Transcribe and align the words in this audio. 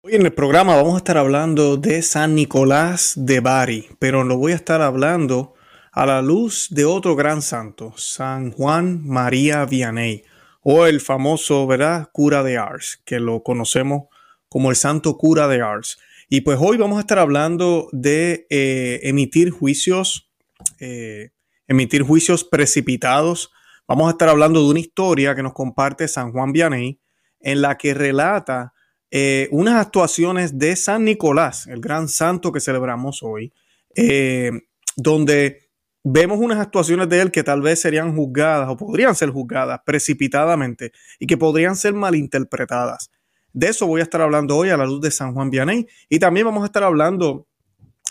Hoy 0.00 0.14
en 0.14 0.24
el 0.24 0.32
programa 0.32 0.76
vamos 0.76 0.94
a 0.94 0.98
estar 0.98 1.18
hablando 1.18 1.76
de 1.76 2.02
San 2.02 2.36
Nicolás 2.36 3.14
de 3.16 3.40
Bari, 3.40 3.88
pero 3.98 4.22
lo 4.22 4.38
voy 4.38 4.52
a 4.52 4.54
estar 4.54 4.80
hablando 4.80 5.54
a 5.90 6.06
la 6.06 6.22
luz 6.22 6.68
de 6.70 6.84
otro 6.84 7.16
gran 7.16 7.42
santo, 7.42 7.92
San 7.96 8.52
Juan 8.52 9.04
María 9.04 9.64
Vianney, 9.64 10.22
o 10.62 10.86
el 10.86 11.00
famoso, 11.00 11.66
¿verdad?, 11.66 12.10
cura 12.12 12.44
de 12.44 12.58
Ars, 12.58 13.02
que 13.04 13.18
lo 13.18 13.42
conocemos 13.42 14.04
como 14.48 14.70
el 14.70 14.76
santo 14.76 15.18
cura 15.18 15.48
de 15.48 15.62
Ars. 15.62 15.98
Y 16.28 16.42
pues 16.42 16.58
hoy 16.60 16.76
vamos 16.76 16.98
a 16.98 17.00
estar 17.00 17.18
hablando 17.18 17.88
de 17.90 18.46
eh, 18.50 19.00
emitir 19.02 19.50
juicios, 19.50 20.30
eh, 20.78 21.30
emitir 21.66 22.02
juicios 22.02 22.44
precipitados. 22.44 23.50
Vamos 23.88 24.06
a 24.06 24.12
estar 24.12 24.28
hablando 24.28 24.62
de 24.62 24.70
una 24.70 24.80
historia 24.80 25.34
que 25.34 25.42
nos 25.42 25.54
comparte 25.54 26.06
San 26.06 26.30
Juan 26.30 26.52
Vianney, 26.52 27.00
en 27.40 27.62
la 27.62 27.76
que 27.76 27.94
relata 27.94 28.74
eh, 29.10 29.48
unas 29.52 29.74
actuaciones 29.74 30.58
de 30.58 30.76
San 30.76 31.04
Nicolás, 31.04 31.66
el 31.66 31.80
gran 31.80 32.08
santo 32.08 32.52
que 32.52 32.60
celebramos 32.60 33.22
hoy, 33.22 33.52
eh, 33.96 34.52
donde 34.96 35.70
vemos 36.04 36.38
unas 36.38 36.58
actuaciones 36.58 37.08
de 37.08 37.20
él 37.20 37.30
que 37.30 37.42
tal 37.42 37.62
vez 37.62 37.80
serían 37.80 38.14
juzgadas 38.14 38.68
o 38.68 38.76
podrían 38.76 39.14
ser 39.14 39.30
juzgadas 39.30 39.80
precipitadamente 39.84 40.92
y 41.18 41.26
que 41.26 41.36
podrían 41.36 41.76
ser 41.76 41.94
malinterpretadas. 41.94 43.10
De 43.52 43.68
eso 43.68 43.86
voy 43.86 44.00
a 44.00 44.04
estar 44.04 44.20
hablando 44.20 44.56
hoy 44.56 44.68
a 44.70 44.76
la 44.76 44.84
luz 44.84 45.00
de 45.00 45.10
San 45.10 45.34
Juan 45.34 45.50
Vianney 45.50 45.86
y 46.08 46.18
también 46.18 46.46
vamos 46.46 46.62
a 46.62 46.66
estar 46.66 46.84
hablando 46.84 47.48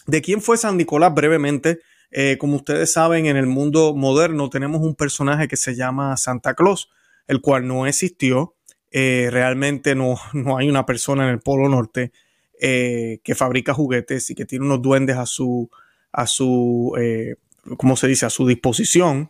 de 0.07 0.21
quién 0.21 0.41
fue 0.41 0.57
San 0.57 0.77
Nicolás 0.77 1.13
brevemente. 1.13 1.79
Eh, 2.11 2.37
como 2.39 2.55
ustedes 2.57 2.91
saben, 2.91 3.27
en 3.27 3.37
el 3.37 3.47
mundo 3.47 3.93
moderno 3.95 4.49
tenemos 4.49 4.81
un 4.81 4.95
personaje 4.95 5.47
que 5.47 5.57
se 5.57 5.75
llama 5.75 6.17
Santa 6.17 6.53
Claus, 6.53 6.89
el 7.27 7.41
cual 7.41 7.67
no 7.67 7.85
existió, 7.85 8.56
eh, 8.91 9.29
realmente 9.31 9.95
no, 9.95 10.17
no, 10.33 10.57
hay 10.57 10.69
una 10.69 10.85
persona 10.85 11.23
en 11.23 11.29
el 11.29 11.39
Polo 11.39 11.69
Norte 11.69 12.11
eh, 12.59 13.19
que 13.23 13.35
fabrica 13.35 13.73
juguetes 13.73 14.29
y 14.29 14.35
que 14.35 14.45
tiene 14.45 14.65
unos 14.65 14.81
duendes 14.81 15.17
a 15.17 15.25
su, 15.25 15.69
a 16.11 16.25
su 16.25 16.95
eh, 16.99 17.35
¿cómo 17.77 17.95
se 17.95 18.07
dice?, 18.07 18.25
a 18.25 18.29
su 18.29 18.47
disposición. 18.47 19.29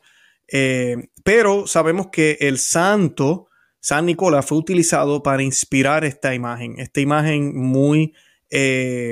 pero 1.24 1.68
sabemos 1.68 2.08
que 2.08 2.38
el 2.40 2.58
santo 2.60 3.48
San 3.80 4.06
Nicolás 4.06 4.46
fue 4.46 4.58
utilizado 4.58 5.24
para 5.24 5.44
inspirar 5.44 6.06
esta 6.06 6.34
imagen, 6.34 6.80
esta 6.80 7.02
imagen 7.02 7.56
muy 7.58 8.14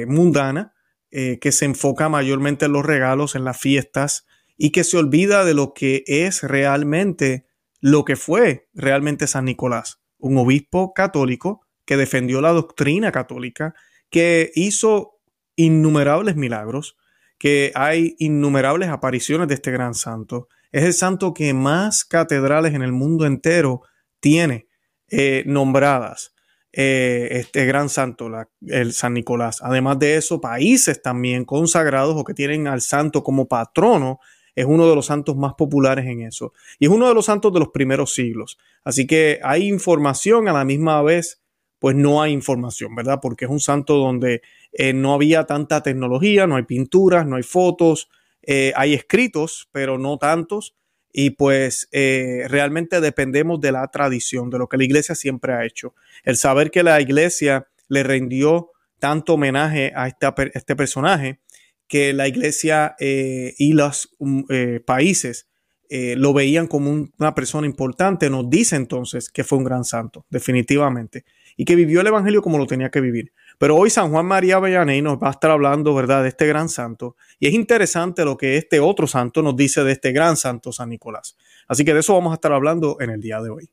mundana, 0.07 0.73
que 1.11 1.51
se 1.51 1.65
enfoca 1.65 2.07
mayormente 2.07 2.65
en 2.65 2.73
los 2.73 2.85
regalos, 2.85 3.35
en 3.35 3.43
las 3.43 3.57
fiestas, 3.57 4.25
y 4.57 4.71
que 4.71 4.83
se 4.83 4.97
olvida 4.97 5.43
de 5.43 5.53
lo 5.53 5.73
que 5.73 6.03
es 6.07 6.43
realmente, 6.43 7.45
lo 7.81 8.05
que 8.05 8.15
fue 8.15 8.69
realmente 8.73 9.27
San 9.27 9.45
Nicolás 9.45 10.04
un 10.25 10.39
obispo 10.39 10.93
católico 10.93 11.61
que 11.85 11.97
defendió 11.97 12.41
la 12.41 12.51
doctrina 12.51 13.11
católica, 13.11 13.75
que 14.09 14.51
hizo 14.55 15.19
innumerables 15.55 16.35
milagros, 16.35 16.97
que 17.37 17.71
hay 17.75 18.15
innumerables 18.17 18.89
apariciones 18.89 19.47
de 19.47 19.53
este 19.53 19.71
gran 19.71 19.93
santo. 19.93 20.47
Es 20.71 20.83
el 20.83 20.93
santo 20.93 21.33
que 21.33 21.53
más 21.53 22.03
catedrales 22.03 22.73
en 22.73 22.81
el 22.81 22.91
mundo 22.91 23.27
entero 23.27 23.83
tiene 24.19 24.67
eh, 25.09 25.43
nombradas. 25.45 26.33
Eh, 26.73 27.27
este 27.31 27.65
gran 27.67 27.87
santo, 27.87 28.29
el 28.67 28.93
San 28.93 29.13
Nicolás. 29.13 29.59
Además 29.61 29.99
de 29.99 30.15
eso, 30.15 30.41
países 30.41 31.01
también 31.03 31.45
consagrados 31.45 32.15
o 32.17 32.23
que 32.23 32.33
tienen 32.33 32.67
al 32.67 32.81
santo 32.81 33.23
como 33.23 33.47
patrono 33.47 34.19
es 34.55 34.65
uno 34.65 34.87
de 34.89 34.95
los 34.95 35.07
santos 35.07 35.35
más 35.35 35.53
populares 35.53 36.05
en 36.05 36.21
eso. 36.21 36.53
Y 36.79 36.85
es 36.85 36.91
uno 36.91 37.07
de 37.07 37.13
los 37.13 37.25
santos 37.25 37.53
de 37.53 37.59
los 37.59 37.69
primeros 37.69 38.13
siglos. 38.13 38.57
Así 38.83 39.05
que 39.05 39.39
hay 39.43 39.67
información 39.67 40.47
a 40.47 40.53
la 40.53 40.63
misma 40.63 41.01
vez, 41.01 41.41
pues 41.79 41.95
no 41.95 42.21
hay 42.21 42.31
información, 42.31 42.95
¿verdad? 42.95 43.19
Porque 43.21 43.45
es 43.45 43.51
un 43.51 43.59
santo 43.59 43.97
donde 43.97 44.41
eh, 44.71 44.93
no 44.93 45.13
había 45.13 45.45
tanta 45.45 45.83
tecnología, 45.83 46.47
no 46.47 46.55
hay 46.55 46.63
pinturas, 46.63 47.27
no 47.27 47.35
hay 47.35 47.43
fotos, 47.43 48.09
eh, 48.41 48.71
hay 48.75 48.93
escritos, 48.93 49.69
pero 49.71 49.97
no 49.97 50.17
tantos. 50.17 50.75
Y 51.11 51.31
pues 51.31 51.87
eh, 51.91 52.45
realmente 52.49 52.99
dependemos 52.99 53.61
de 53.61 53.71
la 53.71 53.87
tradición, 53.87 54.49
de 54.49 54.57
lo 54.57 54.67
que 54.67 54.77
la 54.77 54.83
iglesia 54.83 55.15
siempre 55.15 55.53
ha 55.53 55.65
hecho. 55.65 55.95
El 56.23 56.37
saber 56.37 56.71
que 56.71 56.83
la 56.83 56.99
iglesia 56.99 57.67
le 57.87 58.03
rindió 58.03 58.71
tanto 58.99 59.35
homenaje 59.35 59.93
a 59.95 60.07
este 60.07 60.75
personaje, 60.75 61.39
que 61.87 62.13
la 62.13 62.27
iglesia 62.27 62.95
eh, 62.99 63.53
y 63.57 63.73
los 63.73 64.09
um, 64.17 64.43
eh, 64.49 64.81
países 64.85 65.47
eh, 65.89 66.15
lo 66.17 66.33
veían 66.33 66.67
como 66.67 66.89
una 66.91 67.35
persona 67.35 67.67
importante, 67.67 68.29
nos 68.29 68.49
dice 68.49 68.75
entonces 68.75 69.29
que 69.29 69.43
fue 69.43 69.59
un 69.59 69.63
gran 69.63 69.83
santo, 69.83 70.25
definitivamente, 70.29 71.25
y 71.57 71.65
que 71.65 71.75
vivió 71.75 72.01
el 72.01 72.07
Evangelio 72.07 72.41
como 72.41 72.57
lo 72.57 72.65
tenía 72.65 72.89
que 72.89 73.01
vivir. 73.01 73.33
Pero 73.59 73.75
hoy 73.75 73.89
San 73.89 74.09
Juan 74.11 74.25
María 74.25 74.59
Bellaney 74.59 75.01
nos 75.01 75.17
va 75.17 75.27
a 75.27 75.31
estar 75.31 75.51
hablando, 75.51 75.93
¿verdad?, 75.93 76.23
de 76.23 76.29
este 76.29 76.47
gran 76.47 76.69
santo. 76.69 77.15
Y 77.39 77.47
es 77.47 77.53
interesante 77.53 78.25
lo 78.25 78.35
que 78.35 78.57
este 78.57 78.79
otro 78.79 79.07
santo 79.07 79.41
nos 79.41 79.55
dice 79.55 79.83
de 79.83 79.93
este 79.93 80.11
gran 80.11 80.37
santo 80.37 80.71
San 80.71 80.89
Nicolás. 80.89 81.37
Así 81.67 81.85
que 81.85 81.93
de 81.93 81.99
eso 81.99 82.13
vamos 82.13 82.31
a 82.31 82.35
estar 82.35 82.51
hablando 82.51 82.97
en 82.99 83.11
el 83.11 83.21
día 83.21 83.39
de 83.41 83.49
hoy. 83.51 83.69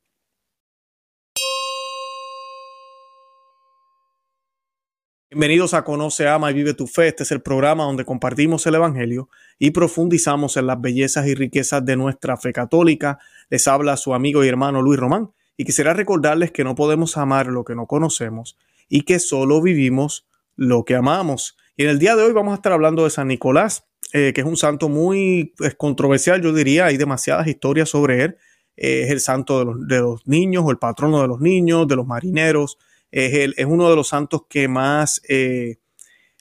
Bienvenidos 5.33 5.73
a 5.73 5.83
Conoce, 5.83 6.29
Ama 6.29 6.51
y 6.51 6.55
Vive 6.55 6.75
tu 6.75 6.87
Fe. 6.87 7.09
Este 7.09 7.23
es 7.23 7.33
el 7.33 7.41
programa 7.41 7.85
donde 7.85 8.05
compartimos 8.05 8.67
el 8.67 8.75
Evangelio 8.75 9.31
y 9.59 9.71
profundizamos 9.71 10.59
en 10.59 10.67
las 10.67 10.79
bellezas 10.79 11.27
y 11.27 11.35
riquezas 11.35 11.83
de 11.87 11.97
nuestra 11.97 12.37
fe 12.37 12.53
católica. 12.53 13.19
Les 13.49 13.67
habla 13.67 13.97
su 13.97 14.13
amigo 14.13 14.45
y 14.45 14.49
hermano 14.49 14.83
Luis 14.83 15.01
Román 15.01 15.31
y 15.57 15.65
quisiera 15.65 15.95
recordarles 15.95 16.51
que 16.51 16.65
no 16.65 16.75
podemos 16.75 17.17
amar 17.17 17.47
lo 17.47 17.65
que 17.65 17.75
no 17.75 17.87
conocemos 17.87 18.59
y 18.91 19.07
que 19.07 19.19
solo 19.19 19.63
vivimos 19.63 20.27
lo 20.57 20.85
que 20.85 20.97
amamos. 20.97 21.57
Y 21.79 21.85
en 21.85 21.89
el 21.89 21.99
día 21.99 22.15
de 22.15 22.25
hoy 22.25 22.33
vamos 22.35 22.53
a 22.53 22.57
estar 22.57 22.73
hablando 22.73 23.05
de 23.05 23.09
San 23.09 23.29
Nicolás, 23.29 23.87
eh, 24.13 24.33
que 24.35 24.43
es 24.43 24.47
un 24.47 24.59
santo 24.59 24.91
muy 24.91 25.55
controversial, 25.79 26.43
yo 26.43 26.53
diría, 26.53 26.85
hay 26.85 26.99
demasiadas 26.99 27.47
historias 27.47 27.89
sobre 27.89 28.23
él. 28.23 28.37
Eh, 28.77 29.05
es 29.05 29.11
el 29.11 29.21
santo 29.21 29.61
de 29.61 29.65
los, 29.65 29.89
de 29.89 29.99
los 29.99 30.27
niños 30.27 30.63
o 30.67 30.71
el 30.71 30.77
patrono 30.77 31.23
de 31.23 31.29
los 31.29 31.41
niños, 31.41 31.89
de 31.89 31.97
los 31.97 32.07
marineros 32.07 32.77
es, 33.13 33.67
uno 33.67 33.91
de 33.91 33.97
los 33.97 34.09
santos 34.09 34.43
que 34.49 34.67
más, 34.69 35.21
eh, 35.29 35.77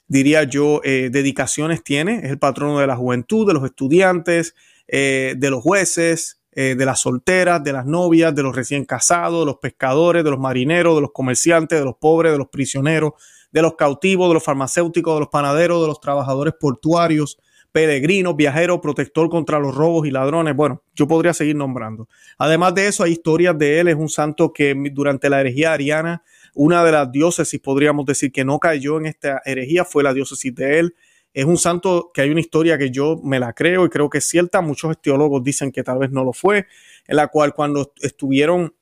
diría 0.08 0.44
yo, 0.44 0.80
eh, 0.82 1.10
dedicaciones 1.12 1.84
tiene. 1.84 2.20
Es 2.24 2.30
el 2.30 2.38
patrono 2.38 2.78
de 2.78 2.86
la 2.86 2.96
juventud, 2.96 3.46
de 3.46 3.54
los 3.54 3.64
estudiantes, 3.64 4.54
eh, 4.88 5.34
de 5.36 5.50
los 5.50 5.62
jueces, 5.62 6.38
de 6.54 6.84
las 6.84 7.00
solteras, 7.00 7.64
de 7.64 7.72
las 7.72 7.86
novias, 7.86 8.34
de 8.34 8.42
los 8.42 8.54
recién 8.54 8.84
casados, 8.84 9.40
de 9.40 9.46
los 9.46 9.56
pescadores, 9.56 10.22
de 10.22 10.30
los 10.30 10.38
marineros, 10.38 10.94
de 10.96 11.00
los 11.00 11.10
comerciantes, 11.10 11.78
de 11.78 11.84
los 11.86 11.96
pobres, 11.96 12.30
de 12.30 12.36
los 12.36 12.48
prisioneros, 12.48 13.12
de 13.50 13.62
los 13.62 13.74
cautivos, 13.74 14.28
de 14.28 14.34
los 14.34 14.44
farmacéuticos, 14.44 15.14
de 15.14 15.20
los 15.20 15.30
panaderos, 15.30 15.80
de 15.80 15.86
los 15.86 15.98
trabajadores 15.98 16.52
portuarios, 16.60 17.38
peregrinos, 17.72 18.36
viajeros, 18.36 18.80
protector 18.80 19.30
contra 19.30 19.58
los 19.58 19.74
robos 19.74 20.06
y 20.06 20.10
ladrones. 20.10 20.54
Bueno, 20.54 20.82
yo 20.94 21.08
podría 21.08 21.32
seguir 21.32 21.56
nombrando. 21.56 22.06
Además 22.36 22.74
de 22.74 22.86
eso, 22.86 23.02
hay 23.02 23.12
historias 23.12 23.56
de 23.56 23.80
él. 23.80 23.88
Es 23.88 23.96
un 23.96 24.10
santo 24.10 24.52
que 24.52 24.74
durante 24.92 25.30
la 25.30 25.40
herejía 25.40 25.72
ariana 25.72 26.22
una 26.54 26.84
de 26.84 26.92
las 26.92 27.10
diócesis, 27.10 27.60
podríamos 27.60 28.06
decir, 28.06 28.32
que 28.32 28.44
no 28.44 28.58
cayó 28.58 28.98
en 28.98 29.06
esta 29.06 29.40
herejía 29.44 29.84
fue 29.84 30.02
la 30.02 30.12
diócesis 30.12 30.54
de 30.54 30.78
él. 30.78 30.94
Es 31.34 31.46
un 31.46 31.56
santo 31.56 32.10
que 32.12 32.20
hay 32.20 32.30
una 32.30 32.40
historia 32.40 32.76
que 32.76 32.90
yo 32.90 33.18
me 33.22 33.38
la 33.38 33.54
creo 33.54 33.86
y 33.86 33.88
creo 33.88 34.10
que 34.10 34.18
es 34.18 34.28
cierta. 34.28 34.60
Muchos 34.60 35.00
teólogos 35.00 35.42
dicen 35.42 35.72
que 35.72 35.82
tal 35.82 35.98
vez 35.98 36.10
no 36.10 36.24
lo 36.24 36.32
fue, 36.32 36.66
en 37.06 37.16
la 37.16 37.28
cual 37.28 37.54
cuando 37.54 37.92
estuvieron 38.00 38.74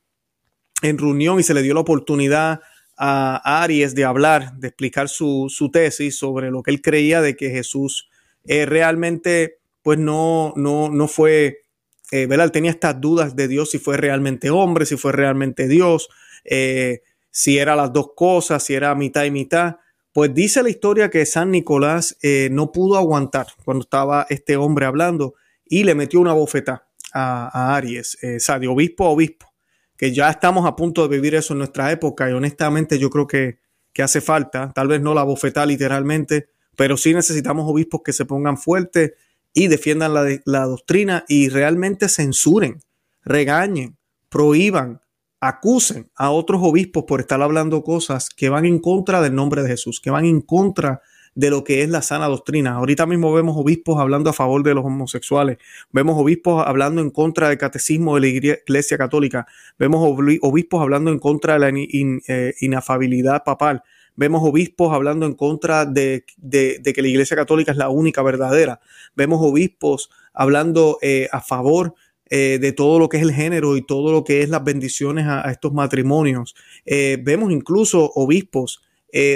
en 0.83 0.99
reunión 0.99 1.39
y 1.39 1.43
se 1.43 1.55
le 1.55 1.63
dio 1.63 1.75
la 1.75 1.81
oportunidad 1.81 2.61
a 2.97 3.63
Aries 3.63 3.95
de 3.95 4.05
hablar, 4.05 4.55
de 4.57 4.69
explicar 4.69 5.09
su, 5.09 5.71
tesis 5.73 6.19
sobre 6.19 6.51
lo 6.51 6.63
que 6.63 6.71
él 6.71 6.83
creía 6.83 7.23
de 7.23 7.35
que 7.35 7.51
Jesús 7.51 8.11
eh, 8.45 8.67
realmente, 8.67 9.59
pues 9.83 9.99
no, 9.99 10.53
no, 10.57 10.91
no 10.91 11.09
fue, 11.09 11.65
eh, 12.11 12.27
¿verdad? 12.27 12.47
Él 12.47 12.53
tenía 12.53 12.71
estas 12.71 13.01
dudas 13.01 13.37
de 13.37 13.49
Dios 13.49 13.71
si 13.71 13.79
fue 13.79 13.97
realmente 13.97 14.51
hombre, 14.51 14.85
si 14.85 14.97
fue 14.97 15.13
realmente 15.13 15.67
Dios. 15.67 16.11
Eh, 16.45 17.01
si 17.31 17.59
era 17.59 17.77
las 17.77 17.93
dos 17.93 18.11
cosas, 18.15 18.63
si 18.63 18.75
era 18.75 18.95
mitad 18.95 19.25
y 19.25 19.31
mitad. 19.31 19.77
Pues 20.13 20.35
dice 20.35 20.63
la 20.63 20.71
historia 20.71 21.11
que 21.11 21.25
San 21.27 21.51
Nicolás 21.51 22.17
eh, 22.23 22.49
no 22.51 22.73
pudo 22.73 22.97
aguantar 22.97 23.47
cuando 23.65 23.85
estaba 23.85 24.27
este 24.29 24.57
hombre 24.57 24.87
hablando 24.87 25.35
y 25.65 25.85
le 25.85 25.95
metió 25.95 26.21
una 26.21 26.33
bofeta 26.33 26.89
a, 27.13 27.77
Aries, 27.77 28.19
eh, 28.23 28.37
o 28.37 28.41
sea, 28.41 28.59
de 28.59 28.69
obispo 28.69 29.07
a 29.07 29.11
obispo, 29.11 29.53
que 29.97 30.13
ya 30.13 30.31
estamos 30.31 30.67
a 30.67 30.77
punto 30.77 31.07
de 31.07 31.17
vivir 31.17 31.35
eso 31.35 31.55
en 31.55 31.59
nuestra 31.59 31.91
época 31.93 32.29
y 32.29 32.33
honestamente 32.33 32.99
yo 32.99 33.11
creo 33.11 33.27
que, 33.27 33.59
que 33.93 34.03
hace 34.03 34.21
falta, 34.21 34.73
tal 34.75 34.89
vez 34.89 35.01
no 35.01 35.15
la 35.15 35.23
bofeta 35.23 35.65
literalmente, 35.67 36.51
pero 36.77 36.97
sí 36.97 37.15
necesitamos 37.15 37.69
obispos 37.69 38.01
que 38.05 38.13
se 38.13 38.25
pongan 38.25 38.59
fuertes 38.59 39.13
y 39.53 39.69
defiendan 39.69 40.15
la, 40.15 40.27
la 40.45 40.65
doctrina 40.65 41.25
y 41.29 41.49
realmente 41.49 42.09
censuren, 42.09 42.81
regañen, 43.23 43.97
prohíban 44.29 45.01
acusen 45.41 46.11
a 46.17 46.31
otros 46.31 46.61
obispos 46.63 47.05
por 47.05 47.21
estar 47.21 47.41
hablando 47.41 47.83
cosas 47.83 48.29
que 48.29 48.51
van 48.51 48.67
en 48.67 48.79
contra 48.79 49.23
del 49.23 49.35
nombre 49.35 49.63
de 49.63 49.71
Jesús, 49.71 50.01
que 50.01 50.11
van 50.11 50.27
en 50.27 50.43
contra 50.43 51.01
de 51.35 51.51
lo 51.51 51.65
que 51.65 51.83
es 51.83 51.89
la 51.89 52.03
sana 52.03 52.27
doctrina. 52.27 52.73
Ahorita 52.73 53.07
mismo 53.07 53.33
vemos 53.33 53.57
obispos 53.57 53.99
hablando 53.99 54.31
a 54.31 54.33
favor 54.33 54.63
de 54.63 54.75
los 54.75 54.85
homosexuales, 54.85 55.59
vemos 55.93 56.19
obispos 56.19 56.67
hablando 56.67 57.01
en 57.01 57.11
contra 57.11 57.49
del 57.49 57.59
catecismo 57.59 58.17
de 58.17 58.21
la 58.21 58.27
Iglesia 58.27 58.99
Católica, 58.99 59.47
vemos 59.79 60.01
obispos 60.43 60.83
hablando 60.83 61.11
en 61.11 61.19
contra 61.19 61.59
de 61.59 61.59
la 61.59 61.71
eh, 61.73 62.55
inafabilidad 62.61 63.45
papal. 63.45 63.83
vemos 64.17 64.43
obispos 64.43 64.93
hablando 64.93 65.25
en 65.25 65.35
contra 65.35 65.87
de, 65.87 66.25
que 66.51 67.03
la 67.03 67.09
Iglesia 67.09 67.37
Católica 67.37 67.73
es 67.73 67.79
la 67.79 67.89
única 67.89 68.23
verdadera, 68.23 68.81
vemos 69.17 69.41
obispos 69.41 70.11
hablando 70.35 70.99
eh, 71.01 71.29
a 71.33 71.41
favor 71.41 71.95
eh, 72.31 72.59
de 72.61 72.73
todo 72.73 72.99
lo 72.99 73.09
que 73.09 73.19
es 73.19 73.23
el 73.23 73.33
género 73.33 73.77
y 73.77 73.83
todo 73.83 74.13
lo 74.13 74.25
que 74.25 74.43
es 74.43 74.49
las 74.49 74.65
bendiciones 74.65 75.27
a, 75.27 75.51
estos 75.51 75.73
matrimonios. 75.73 76.55
Eh, 76.87 77.19
vemos 77.23 77.53
incluso 77.53 78.11
obispos 78.15 78.83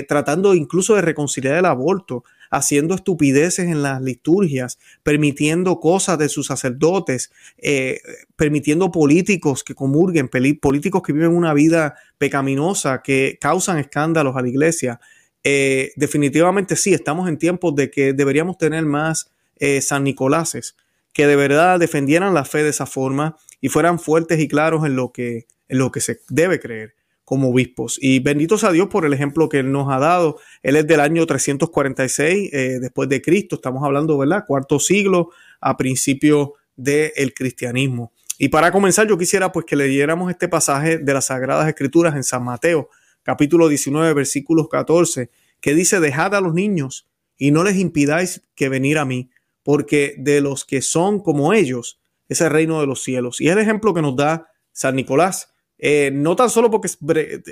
tratando 0.07 0.55
incluso 0.55 0.95
de 0.95 1.03
reconciliar 1.03 1.57
el 1.57 1.65
aborto, 1.65 2.23
haciendo 2.55 2.95
estupideces 2.95 3.67
en 3.67 3.83
las 3.83 4.01
liturgias, 4.01 4.79
permitiendo 5.03 5.81
cosas 5.81 6.19
de 6.19 6.29
sus 6.29 6.47
sacerdotes, 6.47 7.33
eh, 7.59 8.01
permitiendo 8.37 8.93
políticos 8.93 9.65
que 9.65 9.75
comulguen, 9.75 10.29
políticos 10.61 11.03
que 11.03 11.13
viven 11.13 11.35
una 11.35 11.53
vida 11.53 11.97
pecaminosa, 12.17 13.03
que 13.03 13.39
causan 13.41 13.79
escándalos 13.79 14.37
a 14.37 14.43
la 14.43 14.49
iglesia. 14.49 15.01
Eh, 15.43 15.93
definitivamente 15.97 16.77
sí, 16.77 16.95
estamos 16.95 17.29
en 17.29 17.39
tiempos 17.39 17.75
de 17.75 17.91
que 17.91 18.13
deberíamos 18.13 18.57
tener 18.57 18.85
más 18.85 19.33
eh, 19.57 19.81
San 19.81 20.05
Nicoláses, 20.05 20.77
que 21.15 21.27
de 21.27 21.37
verdad 21.37 21.79
defendieran 21.79 22.35
la 22.35 22.45
fe 22.45 22.63
de 22.63 22.71
esa 22.71 22.85
forma 22.85 23.37
y 23.61 23.69
fueran 23.69 23.99
fuertes 23.99 24.41
y 24.41 24.49
claros 24.49 24.85
en 24.85 24.97
lo 24.97 25.13
que, 25.13 25.47
en 25.69 25.79
lo 25.79 25.91
que 25.91 26.01
se 26.01 26.21
debe 26.29 26.61
creer 26.61 26.95
como 27.25 27.49
obispos. 27.49 27.99
Y 28.03 28.19
bendito 28.19 28.59
sea 28.59 28.73
Dios 28.73 28.89
por 28.89 29.07
el 29.07 29.15
ejemplo 29.15 29.49
que 29.49 29.61
Él 29.61 29.73
nos 29.73 29.91
ha 29.91 29.99
dado. 29.99 30.39
Él 30.63 30.77
es 30.77 30.87
del 30.87 31.01
año 31.01 31.25
346 31.25 32.53
eh, 32.53 32.79
después 32.81 33.09
de 33.09 33.23
Cristo, 33.23 33.55
estamos 33.55 33.83
hablando, 33.83 34.19
¿verdad? 34.19 34.45
Cuarto 34.47 34.79
siglo 34.79 35.31
a 35.61 35.77
principio 35.77 36.55
del 36.77 37.33
cristianismo. 37.33 38.13
Y 38.37 38.49
para 38.49 38.73
comenzar, 38.73 39.07
yo 39.07 39.17
quisiera 39.17 39.53
pues 39.53 39.65
que 39.65 39.77
leyéramos 39.77 40.31
este 40.31 40.49
pasaje 40.49 40.99
de 40.99 41.15
las 41.15 41.27
Sagradas 41.27 41.69
Escrituras 41.69 42.17
en 42.17 42.25
San 42.25 42.45
Mateo, 42.45 42.91
capítulo 43.23 43.69
19, 43.69 44.13
versículos 44.13 44.69
14, 44.69 45.31
que 45.61 45.75
dice, 45.75 46.01
dejad 46.01 46.35
a 46.35 46.41
los 46.41 46.53
niños 46.53 47.09
y 47.39 47.53
no 47.53 47.63
les 47.63 47.77
impidáis 47.77 48.43
que 48.57 48.69
venir 48.69 48.99
a 48.99 49.05
mí, 49.05 49.31
porque 49.65 50.15
de 50.19 50.41
los 50.41 50.65
que 50.65 50.83
son 50.83 51.21
como 51.21 51.53
ellos 51.53 52.01
es 52.29 52.41
el 52.41 52.51
reino 52.51 52.81
de 52.81 52.87
los 52.87 53.03
cielos. 53.03 53.41
Y 53.41 53.49
es 53.49 53.55
el 53.55 53.59
ejemplo 53.59 53.93
que 53.93 54.03
nos 54.03 54.15
da 54.15 54.47
San 54.71 54.95
Nicolás 54.95 55.55
eh, 55.79 56.11
no 56.13 56.37
tan 56.37 56.51
solo 56.51 56.71
porque 56.71 56.89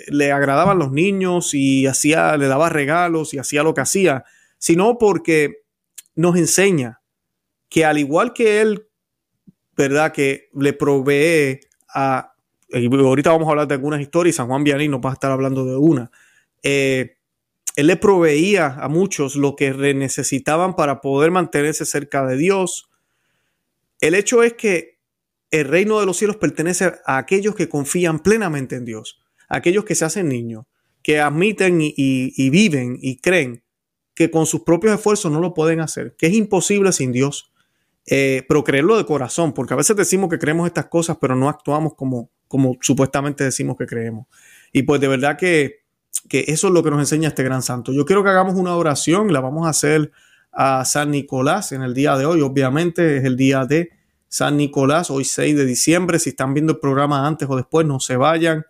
le 0.09 0.33
agradaban 0.33 0.79
los 0.79 0.93
niños 0.93 1.55
y 1.55 1.87
hacía, 1.87 2.37
le 2.37 2.47
daba 2.47 2.69
regalos 2.69 3.35
y 3.35 3.39
hacía 3.39 3.63
lo 3.63 3.75
que 3.75 3.81
hacía, 3.81 4.25
sino 4.59 4.97
porque 4.97 5.65
nos 6.15 6.37
enseña 6.37 7.01
que 7.69 7.85
al 7.85 7.99
igual 7.99 8.33
que 8.33 8.61
él, 8.61 8.87
¿verdad? 9.77 10.13
Que 10.13 10.51
le 10.55 10.73
provee 10.73 11.61
a, 11.89 12.33
ahorita 12.73 13.33
vamos 13.33 13.49
a 13.49 13.51
hablar 13.51 13.69
de 13.69 13.75
algunas 13.75 14.01
historias, 14.01 14.37
San 14.37 14.47
Juan 14.47 14.63
Vianney 14.63 14.89
nos 14.89 15.01
va 15.01 15.11
a 15.11 15.15
estar 15.15 15.33
hablando 15.33 15.65
de 15.65 15.77
una, 15.77 16.11
eh, 16.63 17.17
él 17.77 17.87
le 17.87 17.97
proveía 17.97 18.67
a 18.67 18.89
muchos 18.89 19.37
lo 19.37 19.57
que 19.57 19.73
necesitaban 19.95 20.77
para 20.77 21.01
poder 21.01 21.31
mantenerse 21.31 21.87
cerca 21.87 22.27
de 22.27 22.37
Dios. 22.37 22.91
El 24.01 24.15
hecho 24.15 24.43
es 24.43 24.55
que 24.55 24.99
el 25.51 25.69
reino 25.69 26.01
de 26.01 26.07
los 26.07 26.17
cielos 26.17 26.37
pertenece 26.37 26.93
a 27.07 27.19
aquellos 27.19 27.55
que 27.55 27.69
confían 27.69 28.21
plenamente 28.21 28.77
en 28.77 28.85
Dios, 28.85 29.21
aquellos 29.49 29.85
que 29.85 29.95
se 29.95 30.05
hacen 30.05 30.29
niños, 30.29 30.65
que 31.03 31.21
admiten 31.21 31.79
y, 31.81 32.51
viven 32.51 32.99
y 33.01 33.19
creen 33.19 33.63
que 34.15 34.31
con 34.31 34.47
sus 34.47 34.63
propios 34.63 34.95
esfuerzos 34.95 35.33
no 35.33 35.41
lo 35.41 35.55
pueden 35.55 35.81
hacer, 35.81 36.15
que 36.17 36.27
es 36.27 36.35
imposible 36.35 36.93
sin 36.93 37.13
Dios, 37.13 37.53
eh, 38.07 38.45
pero 38.49 38.65
creerlo 38.65 38.97
de 38.97 39.07
corazón, 39.07 39.53
porque 39.53 39.75
a 39.75 39.77
veces 39.77 39.97
decimos 39.97 40.29
que 40.29 40.39
creemos 40.39 40.67
estas 40.67 40.87
cosas, 40.87 41.17
pero 41.21 41.37
no 41.37 41.49
actuamos 41.49 41.95
como, 41.95 42.31
como 42.49 42.77
supuestamente 42.81 43.45
decimos 43.45 43.77
que 43.77 43.87
creemos. 43.87 44.27
Y 44.73 44.83
pues 44.83 45.01
de 45.01 45.09
verdad 45.09 45.37
que, 45.39 45.82
que 46.33 46.47
eso 46.49 46.69
es 46.69 46.73
lo 46.73 46.83
que 46.83 46.91
nos 46.91 46.99
enseña 46.99 47.29
este 47.29 47.43
gran 47.43 47.61
santo. 47.61 47.93
Yo 47.93 48.07
quiero 48.07 48.25
que 48.25 48.31
hagamos 48.31 48.55
una 48.55 48.75
oración, 48.75 49.35
la 49.35 49.41
vamos 49.41 49.67
a 49.67 49.69
hacer 49.69 50.13
a 50.51 50.83
San 50.87 51.11
Nicolás 51.11 51.73
en 51.73 51.83
el 51.83 51.93
día 51.93 52.17
de 52.17 52.25
hoy, 52.25 52.41
obviamente 52.41 53.19
es 53.19 53.25
el 53.25 53.37
día 53.37 53.67
de 53.67 53.91
San 54.29 54.57
Nicolás, 54.57 55.11
hoy 55.11 55.27
6 55.27 55.55
de 55.55 55.67
diciembre. 55.67 56.19
Si 56.19 56.31
están 56.31 56.55
viendo 56.55 56.73
el 56.73 56.79
programa 56.79 57.27
antes 57.27 57.47
o 57.51 57.57
después, 57.57 57.87
no 57.87 58.01
se 58.01 58.17
vayan, 58.17 58.65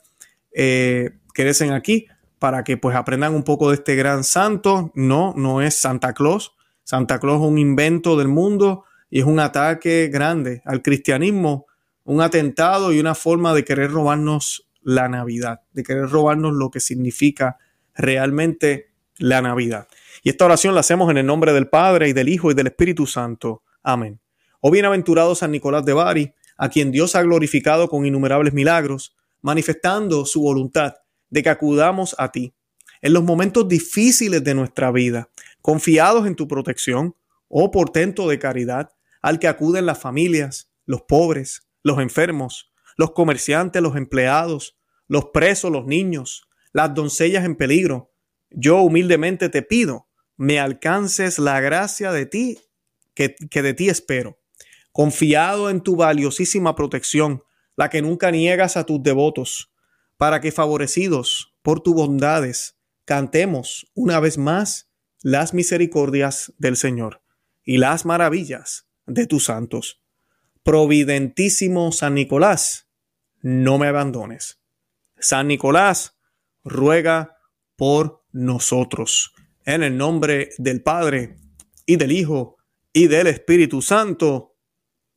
eh, 0.53 1.11
quédense 1.35 1.71
aquí 1.71 2.09
para 2.41 2.65
que 2.65 2.79
pues 2.79 2.97
aprendan 2.97 3.33
un 3.33 3.45
poco 3.45 3.69
de 3.69 3.77
este 3.77 3.95
gran 3.95 4.25
santo. 4.25 4.91
No, 4.97 5.33
no 5.37 5.63
es 5.63 5.77
Santa 5.77 6.15
Claus. 6.15 6.57
Santa 6.83 7.21
Claus 7.21 7.43
es 7.43 7.47
un 7.47 7.59
invento 7.59 8.17
del 8.17 8.27
mundo 8.27 8.87
y 9.09 9.21
es 9.21 9.25
un 9.25 9.39
ataque 9.39 10.11
grande 10.13 10.63
al 10.65 10.83
cristianismo, 10.83 11.67
un 12.03 12.23
atentado 12.23 12.93
y 12.93 12.99
una 12.99 13.15
forma 13.15 13.55
de 13.55 13.65
querer 13.65 13.93
robarnos 13.93 14.67
la 14.83 15.09
Navidad, 15.09 15.61
de 15.73 15.83
querer 15.83 16.09
robarnos 16.09 16.53
lo 16.53 16.71
que 16.71 16.81
significa 16.81 17.59
realmente 17.95 18.93
la 19.19 19.43
Navidad. 19.43 19.89
Y 20.23 20.31
esta 20.31 20.45
oración 20.45 20.75
la 20.75 20.81
hacemos 20.81 21.11
en 21.11 21.19
el 21.19 21.27
nombre 21.27 21.53
del 21.53 21.69
Padre 21.69 22.09
y 22.09 22.13
del 22.13 22.29
Hijo 22.29 22.51
y 22.51 22.55
del 22.55 22.69
Espíritu 22.69 23.07
Santo. 23.07 23.63
Amén. 23.83 24.21
Oh 24.61 24.71
bienaventurado 24.71 25.35
San 25.35 25.51
Nicolás 25.51 25.85
de 25.85 25.93
Bari, 25.93 26.33
a 26.57 26.69
quien 26.69 26.93
Dios 26.93 27.15
ha 27.17 27.23
glorificado 27.23 27.89
con 27.89 28.07
innumerables 28.07 28.53
milagros, 28.53 29.17
manifestando 29.41 30.25
su 30.25 30.43
voluntad 30.43 30.95
de 31.31 31.43
que 31.43 31.49
acudamos 31.49 32.15
a 32.19 32.31
ti 32.31 32.55
en 33.01 33.13
los 33.13 33.25
momentos 33.25 33.69
difíciles 33.69 34.45
de 34.45 34.55
nuestra 34.55 34.93
vida, 34.93 35.29
confiados 35.61 36.27
en 36.27 36.37
tu 36.37 36.47
protección, 36.47 37.17
oh 37.49 37.71
portento 37.71 38.29
de 38.29 38.39
caridad, 38.39 38.91
al 39.21 39.39
que 39.39 39.49
acuden 39.49 39.87
las 39.87 39.99
familias, 39.99 40.71
los 40.87 41.03
pobres, 41.03 41.69
los 41.83 41.99
enfermos, 41.99 42.72
los 43.03 43.13
comerciantes, 43.13 43.83
los 43.83 43.97
empleados, 43.97 44.79
los 45.09 45.27
presos, 45.27 45.71
los 45.71 45.87
niños, 45.87 46.49
las 46.73 46.95
doncellas 46.95 47.45
en 47.45 47.57
peligro. 47.57 48.13
Yo 48.51 48.81
humildemente 48.81 49.49
te 49.49 49.63
pido, 49.63 50.09
me 50.37 50.61
alcances 50.61 51.39
la 51.39 51.61
gracia 51.61 52.13
de 52.13 52.27
ti, 52.27 52.59
que, 53.15 53.35
que 53.51 53.63
de 53.63 53.75
ti 53.75 53.89
espero 53.89 54.39
confiado 54.93 55.71
en 55.71 55.81
tu 55.81 55.97
valiosísima 55.97 56.77
protección, 56.77 57.43
la 57.77 57.89
que 57.89 58.03
nunca 58.03 58.31
niegas 58.31 58.77
a 58.77 58.85
tus 58.85 59.03
devotos, 59.03 59.73
para 60.19 60.41
que 60.41 60.53
favorecidos 60.53 61.57
por 61.63 61.81
tus 61.81 61.95
bondades, 61.95 62.79
cantemos 63.05 63.91
una 63.95 64.21
vez 64.21 64.39
más 64.39 64.91
las 65.23 65.55
misericordias 65.55 66.53
del 66.59 66.77
Señor 66.77 67.23
y 67.65 67.79
las 67.79 68.05
maravillas 68.05 68.87
de 69.07 69.27
tus 69.27 69.45
santos. 69.45 70.03
Providentísimo 70.63 71.91
San 71.91 72.15
Nicolás, 72.15 72.89
no 73.43 73.79
me 73.79 73.89
abandones. 73.89 74.61
San 75.19 75.49
Nicolás, 75.49 76.19
ruega 76.65 77.39
por 77.77 78.25
nosotros. 78.33 79.35
En 79.65 79.83
el 79.83 79.97
nombre 79.97 80.51
del 80.59 80.83
Padre, 80.83 81.37
y 81.87 81.97
del 81.97 82.13
Hijo, 82.13 82.57
y 82.93 83.07
del 83.07 83.27
Espíritu 83.27 83.83
Santo. 83.83 84.57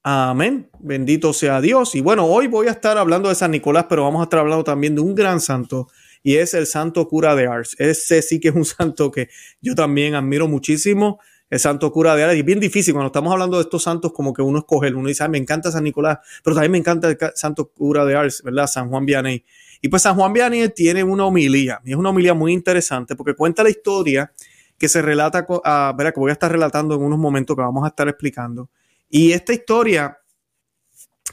Amén. 0.03 0.69
Bendito 0.79 1.33
sea 1.33 1.61
Dios. 1.61 1.95
Y 1.95 2.01
bueno, 2.01 2.25
hoy 2.25 2.47
voy 2.47 2.67
a 2.67 2.71
estar 2.71 2.97
hablando 2.97 3.29
de 3.29 3.35
San 3.35 3.51
Nicolás, 3.51 3.85
pero 3.89 4.03
vamos 4.03 4.21
a 4.21 4.23
estar 4.25 4.39
hablando 4.39 4.63
también 4.63 4.95
de 4.95 5.01
un 5.01 5.15
gran 5.15 5.39
santo 5.39 5.87
y 6.25 6.37
es 6.37 6.55
el 6.55 6.65
santo 6.65 7.07
cura 7.07 7.35
de 7.35 7.45
Ars. 7.45 7.75
Ese 7.77 8.23
sí 8.23 8.39
que 8.39 8.49
es 8.49 8.55
un 8.55 8.65
santo 8.65 9.11
que 9.11 9.29
yo 9.61 9.75
también 9.75 10.15
admiro 10.15 10.47
muchísimo. 10.47 11.19
El 11.49 11.59
santo 11.59 11.91
cura 11.91 12.15
de 12.15 12.23
Ars. 12.23 12.35
Y 12.35 12.39
es 12.39 12.45
bien 12.45 12.59
difícil 12.59 12.93
cuando 12.93 13.07
estamos 13.07 13.31
hablando 13.31 13.57
de 13.57 13.63
estos 13.63 13.83
santos, 13.83 14.11
como 14.13 14.33
que 14.33 14.41
uno 14.41 14.59
escoge, 14.59 14.93
uno 14.93 15.07
dice, 15.07 15.27
me 15.29 15.37
encanta 15.37 15.71
San 15.71 15.83
Nicolás, 15.83 16.19
pero 16.43 16.55
también 16.55 16.71
me 16.71 16.77
encanta 16.77 17.09
el 17.09 17.17
santo 17.35 17.69
cura 17.69 18.05
de 18.05 18.15
Ars, 18.15 18.41
¿verdad? 18.43 18.67
San 18.67 18.89
Juan 18.89 19.05
Vianney. 19.05 19.43
Y 19.81 19.89
pues 19.89 20.01
San 20.01 20.15
Juan 20.15 20.33
Vianney 20.33 20.69
tiene 20.69 21.03
una 21.03 21.25
homilía, 21.25 21.81
y 21.85 21.91
es 21.91 21.97
una 21.97 22.09
homilía 22.09 22.33
muy 22.33 22.53
interesante 22.53 23.15
porque 23.15 23.35
cuenta 23.35 23.61
la 23.61 23.69
historia 23.69 24.31
que 24.77 24.89
se 24.89 25.01
relata, 25.01 25.45
a, 25.63 25.93
¿verdad? 25.95 26.13
que 26.13 26.19
voy 26.19 26.31
a 26.31 26.33
estar 26.33 26.51
relatando 26.51 26.95
en 26.95 27.01
unos 27.01 27.19
momentos 27.19 27.55
que 27.55 27.61
vamos 27.61 27.85
a 27.85 27.89
estar 27.89 28.07
explicando 28.07 28.69
y 29.09 29.31
esta 29.31 29.53
historia 29.53 30.17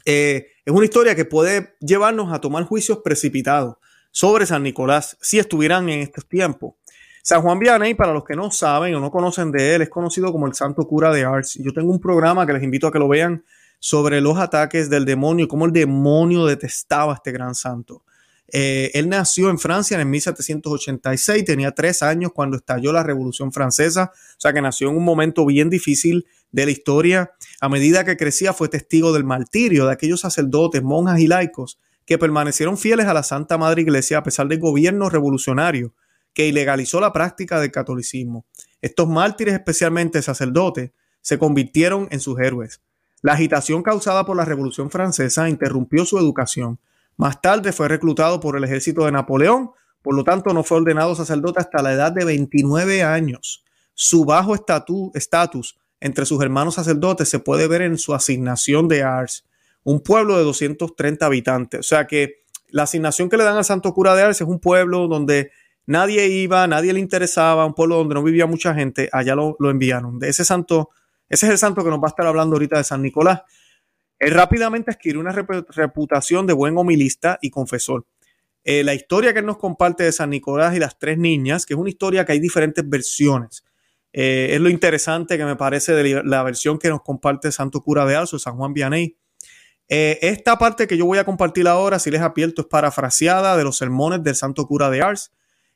eh, 0.04 0.46
es 0.64 0.72
una 0.72 0.84
historia 0.84 1.14
que 1.14 1.24
puede 1.24 1.74
llevarnos 1.80 2.32
a 2.32 2.40
tomar 2.40 2.64
juicios 2.64 2.98
precipitados 3.02 3.76
sobre 4.10 4.46
San 4.46 4.62
Nicolás 4.62 5.16
si 5.20 5.38
estuvieran 5.38 5.88
en 5.88 6.00
estos 6.00 6.28
tiempos. 6.28 6.74
San 7.24 7.40
Juan 7.40 7.60
Vianney, 7.60 7.94
para 7.94 8.12
los 8.12 8.24
que 8.24 8.34
no 8.34 8.50
saben 8.50 8.96
o 8.96 9.00
no 9.00 9.12
conocen 9.12 9.52
de 9.52 9.76
él, 9.76 9.82
es 9.82 9.88
conocido 9.88 10.32
como 10.32 10.48
el 10.48 10.54
Santo 10.54 10.88
Cura 10.88 11.12
de 11.12 11.24
Ars. 11.24 11.56
Yo 11.62 11.72
tengo 11.72 11.92
un 11.92 12.00
programa 12.00 12.44
que 12.44 12.52
les 12.52 12.64
invito 12.64 12.88
a 12.88 12.92
que 12.92 12.98
lo 12.98 13.06
vean 13.06 13.44
sobre 13.78 14.20
los 14.20 14.38
ataques 14.38 14.90
del 14.90 15.04
demonio 15.04 15.46
cómo 15.46 15.66
el 15.66 15.72
demonio 15.72 16.46
detestaba 16.46 17.12
a 17.12 17.14
este 17.14 17.30
gran 17.30 17.54
santo. 17.54 18.02
Eh, 18.48 18.90
él 18.94 19.08
nació 19.08 19.50
en 19.50 19.60
Francia 19.60 20.00
en 20.00 20.10
1786, 20.10 21.44
tenía 21.44 21.70
tres 21.70 22.02
años 22.02 22.32
cuando 22.34 22.56
estalló 22.56 22.92
la 22.92 23.04
Revolución 23.04 23.52
Francesa, 23.52 24.10
o 24.12 24.40
sea 24.40 24.52
que 24.52 24.60
nació 24.60 24.90
en 24.90 24.96
un 24.96 25.04
momento 25.04 25.46
bien 25.46 25.70
difícil 25.70 26.26
de 26.50 26.64
la 26.64 26.72
historia. 26.72 27.30
A 27.60 27.68
medida 27.68 28.04
que 28.04 28.16
crecía 28.16 28.52
fue 28.52 28.68
testigo 28.68 29.12
del 29.12 29.22
martirio 29.22 29.86
de 29.86 29.92
aquellos 29.92 30.22
sacerdotes, 30.22 30.82
monjas 30.82 31.20
y 31.20 31.28
laicos 31.28 31.78
que 32.04 32.18
permanecieron 32.18 32.76
fieles 32.76 33.06
a 33.06 33.14
la 33.14 33.22
Santa 33.22 33.58
Madre 33.58 33.82
Iglesia 33.82 34.18
a 34.18 34.22
pesar 34.24 34.48
del 34.48 34.58
gobierno 34.58 35.08
revolucionario 35.08 35.92
que 36.34 36.46
ilegalizó 36.46 37.00
la 37.00 37.12
práctica 37.12 37.60
del 37.60 37.70
catolicismo. 37.70 38.46
Estos 38.80 39.08
mártires, 39.08 39.54
especialmente 39.54 40.22
sacerdotes, 40.22 40.90
se 41.20 41.38
convirtieron 41.38 42.08
en 42.10 42.20
sus 42.20 42.38
héroes. 42.40 42.80
La 43.20 43.34
agitación 43.34 43.82
causada 43.82 44.24
por 44.24 44.36
la 44.36 44.44
Revolución 44.44 44.90
Francesa 44.90 45.48
interrumpió 45.48 46.04
su 46.04 46.18
educación 46.18 46.80
más 47.16 47.40
tarde 47.40 47.72
fue 47.72 47.88
reclutado 47.88 48.40
por 48.40 48.56
el 48.56 48.64
ejército 48.64 49.04
de 49.04 49.12
Napoleón 49.12 49.70
por 50.02 50.16
lo 50.16 50.24
tanto 50.24 50.52
no 50.52 50.64
fue 50.64 50.78
ordenado 50.78 51.14
sacerdote 51.14 51.60
hasta 51.60 51.80
la 51.80 51.92
edad 51.92 52.12
de 52.12 52.24
29 52.24 53.04
años. 53.04 53.64
Su 53.94 54.24
bajo 54.24 54.54
estatus 54.54 55.78
entre 56.00 56.26
sus 56.26 56.42
hermanos 56.42 56.74
sacerdotes 56.74 57.28
se 57.28 57.38
puede 57.38 57.68
ver 57.68 57.82
en 57.82 57.96
su 57.96 58.12
asignación 58.12 58.88
de 58.88 59.04
Ars, 59.04 59.46
un 59.84 60.00
pueblo 60.00 60.36
de 60.36 60.42
230 60.42 61.24
habitantes. 61.24 61.80
O 61.80 61.82
sea 61.84 62.08
que 62.08 62.42
la 62.68 62.82
asignación 62.82 63.28
que 63.28 63.36
le 63.36 63.44
dan 63.44 63.56
al 63.56 63.64
santo 63.64 63.94
cura 63.94 64.16
de 64.16 64.22
Ars 64.22 64.40
es 64.40 64.48
un 64.48 64.58
pueblo 64.58 65.06
donde 65.06 65.52
nadie 65.86 66.28
iba, 66.28 66.66
nadie 66.66 66.92
le 66.92 67.00
interesaba, 67.00 67.66
un 67.66 67.74
pueblo 67.74 67.96
donde 67.96 68.14
no 68.14 68.22
vivía 68.22 68.46
mucha 68.46 68.74
gente, 68.74 69.08
allá 69.12 69.34
lo, 69.34 69.56
lo 69.58 69.70
enviaron. 69.70 70.18
De 70.18 70.28
ese 70.28 70.44
santo, 70.44 70.90
ese 71.28 71.46
es 71.46 71.52
el 71.52 71.58
santo 71.58 71.84
que 71.84 71.90
nos 71.90 71.98
va 71.98 72.06
a 72.06 72.08
estar 72.08 72.26
hablando 72.26 72.56
ahorita 72.56 72.78
de 72.78 72.84
San 72.84 73.02
Nicolás. 73.02 73.42
Él 74.18 74.34
rápidamente 74.34 74.92
adquirió 74.92 75.20
una 75.20 75.32
reputación 75.32 76.46
de 76.46 76.52
buen 76.52 76.78
homilista 76.78 77.38
y 77.42 77.50
confesor. 77.50 78.06
Eh, 78.64 78.84
la 78.84 78.94
historia 78.94 79.32
que 79.32 79.40
él 79.40 79.46
nos 79.46 79.58
comparte 79.58 80.04
de 80.04 80.12
San 80.12 80.30
Nicolás 80.30 80.76
y 80.76 80.78
las 80.78 80.98
tres 80.98 81.18
niñas, 81.18 81.66
que 81.66 81.74
es 81.74 81.80
una 81.80 81.90
historia 81.90 82.24
que 82.24 82.32
hay 82.32 82.38
diferentes 82.38 82.88
versiones. 82.88 83.64
Eh, 84.12 84.50
es 84.52 84.60
lo 84.60 84.68
interesante 84.68 85.36
que 85.36 85.44
me 85.44 85.56
parece 85.56 85.92
de 85.94 86.22
la 86.22 86.42
versión 86.42 86.78
que 86.78 86.88
nos 86.88 87.02
comparte 87.02 87.50
Santo 87.50 87.80
Cura 87.80 88.04
de 88.06 88.14
Alzo, 88.14 88.38
San 88.38 88.56
Juan 88.56 88.74
Vianney. 88.74 89.16
Eh, 89.88 90.18
esta 90.22 90.56
parte 90.58 90.86
que 90.86 90.96
yo 90.96 91.06
voy 91.06 91.18
a 91.18 91.24
compartir 91.24 91.66
ahora, 91.66 91.98
si 91.98 92.10
les 92.10 92.20
apierto, 92.20 92.62
es 92.62 92.68
parafraseada 92.68 93.56
de 93.56 93.64
los 93.64 93.76
sermones 93.76 94.22
del 94.22 94.36
Santo 94.36 94.66
Cura 94.66 94.90
de 94.90 95.02
Ars. 95.02 95.32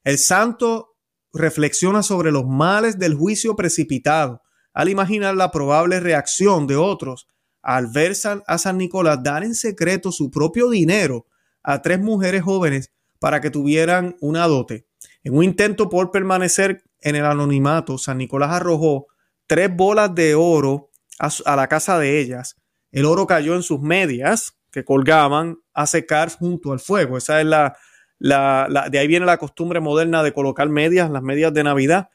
El 0.06 0.18
santo 0.18 0.94
reflexiona 1.32 2.00
sobre 2.04 2.30
los 2.30 2.46
males 2.46 2.96
del 2.96 3.16
juicio 3.16 3.56
precipitado 3.56 4.40
al 4.72 4.88
imaginar 4.88 5.34
la 5.34 5.50
probable 5.50 5.98
reacción 5.98 6.68
de 6.68 6.76
otros 6.76 7.26
al 7.60 7.88
ver 7.88 8.12
a 8.46 8.58
San 8.58 8.78
Nicolás 8.78 9.20
dar 9.24 9.42
en 9.42 9.56
secreto 9.56 10.12
su 10.12 10.30
propio 10.30 10.70
dinero 10.70 11.26
a 11.64 11.82
tres 11.82 11.98
mujeres 11.98 12.44
jóvenes 12.44 12.92
para 13.18 13.40
que 13.40 13.50
tuvieran 13.50 14.14
una 14.20 14.46
dote. 14.46 14.86
En 15.24 15.36
un 15.36 15.42
intento 15.42 15.88
por 15.88 16.12
permanecer 16.12 16.84
en 17.00 17.16
el 17.16 17.24
anonimato, 17.24 17.98
San 17.98 18.18
Nicolás 18.18 18.52
arrojó 18.52 19.08
tres 19.48 19.74
bolas 19.74 20.14
de 20.14 20.36
oro 20.36 20.92
a, 21.18 21.56
la 21.56 21.66
casa 21.66 21.98
de 21.98 22.20
ellas. 22.20 22.54
El 22.92 23.06
oro 23.06 23.26
cayó 23.26 23.56
en 23.56 23.64
sus 23.64 23.80
medias 23.80 24.56
que 24.70 24.84
colgaban 24.84 25.58
a 25.74 25.88
secar 25.88 26.30
junto 26.30 26.70
al 26.70 26.78
fuego. 26.78 27.18
Esa 27.18 27.40
es 27.40 27.46
la, 27.46 27.76
de 28.18 28.98
ahí 28.98 29.06
viene 29.06 29.26
la 29.26 29.38
costumbre 29.38 29.80
moderna 29.80 30.22
de 30.22 30.32
colocar 30.32 30.68
medias, 30.68 31.10
las 31.10 31.22
medias 31.22 31.52
de 31.52 31.64
Navidad, 31.64 32.10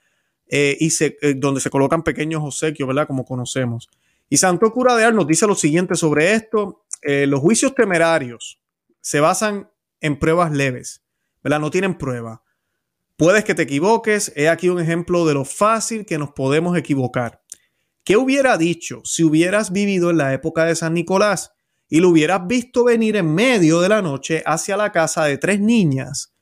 eh, 0.48 0.76
y 0.80 0.90
se, 0.90 1.18
eh, 1.22 1.34
donde 1.36 1.62
se 1.62 1.70
colocan 1.70 2.04
pequeños 2.04 2.44
obsequios, 2.44 2.88
¿verdad? 2.88 3.08
Como 3.08 3.24
conocemos. 3.26 3.90
Y 4.30 4.38
Santo 4.38 4.72
Cura 4.72 4.96
de 4.96 5.12
nos 5.12 5.28
dice 5.28 5.48
lo 5.48 5.56
siguiente 5.56 5.96
sobre 5.96 6.34
esto. 6.34 6.86
Eh, 7.02 7.26
los 7.26 7.40
juicios 7.40 7.74
temerarios 7.74 8.60
se 9.00 9.20
basan 9.20 9.70
en 10.02 10.20
pruebas 10.20 10.52
leves, 10.52 11.04
¿verdad? 11.44 11.60
No 11.60 11.72
tienen 11.72 11.98
prueba. 11.98 12.44
Puedes 13.16 13.44
que 13.44 13.56
te 13.56 13.64
equivoques. 13.64 14.34
He 14.36 14.50
aquí 14.50 14.68
un 14.70 14.80
ejemplo 14.80 15.26
de 15.26 15.36
lo 15.36 15.46
fácil 15.46 16.06
que 16.06 16.18
nos 16.18 16.32
podemos 16.32 16.78
equivocar. 16.78 17.42
¿Qué 18.04 18.18
hubiera 18.18 18.58
dicho 18.58 19.02
si 19.06 19.24
hubieras 19.24 19.72
vivido 19.72 20.10
en 20.10 20.18
la 20.18 20.34
época 20.34 20.66
de 20.66 20.76
San 20.76 20.94
Nicolás 20.94 21.54
y 21.92 22.00
lo 22.00 22.08
hubieras 22.08 22.48
visto 22.48 22.86
venir 22.86 23.18
en 23.18 23.36
medio 23.36 23.82
de 23.82 23.90
la 23.90 24.02
noche 24.02 24.42
hacia 24.46 24.78
la 24.78 24.94
casa 24.94 25.26
de 25.26 25.38
tres 25.38 25.60
niñas, 25.60 26.34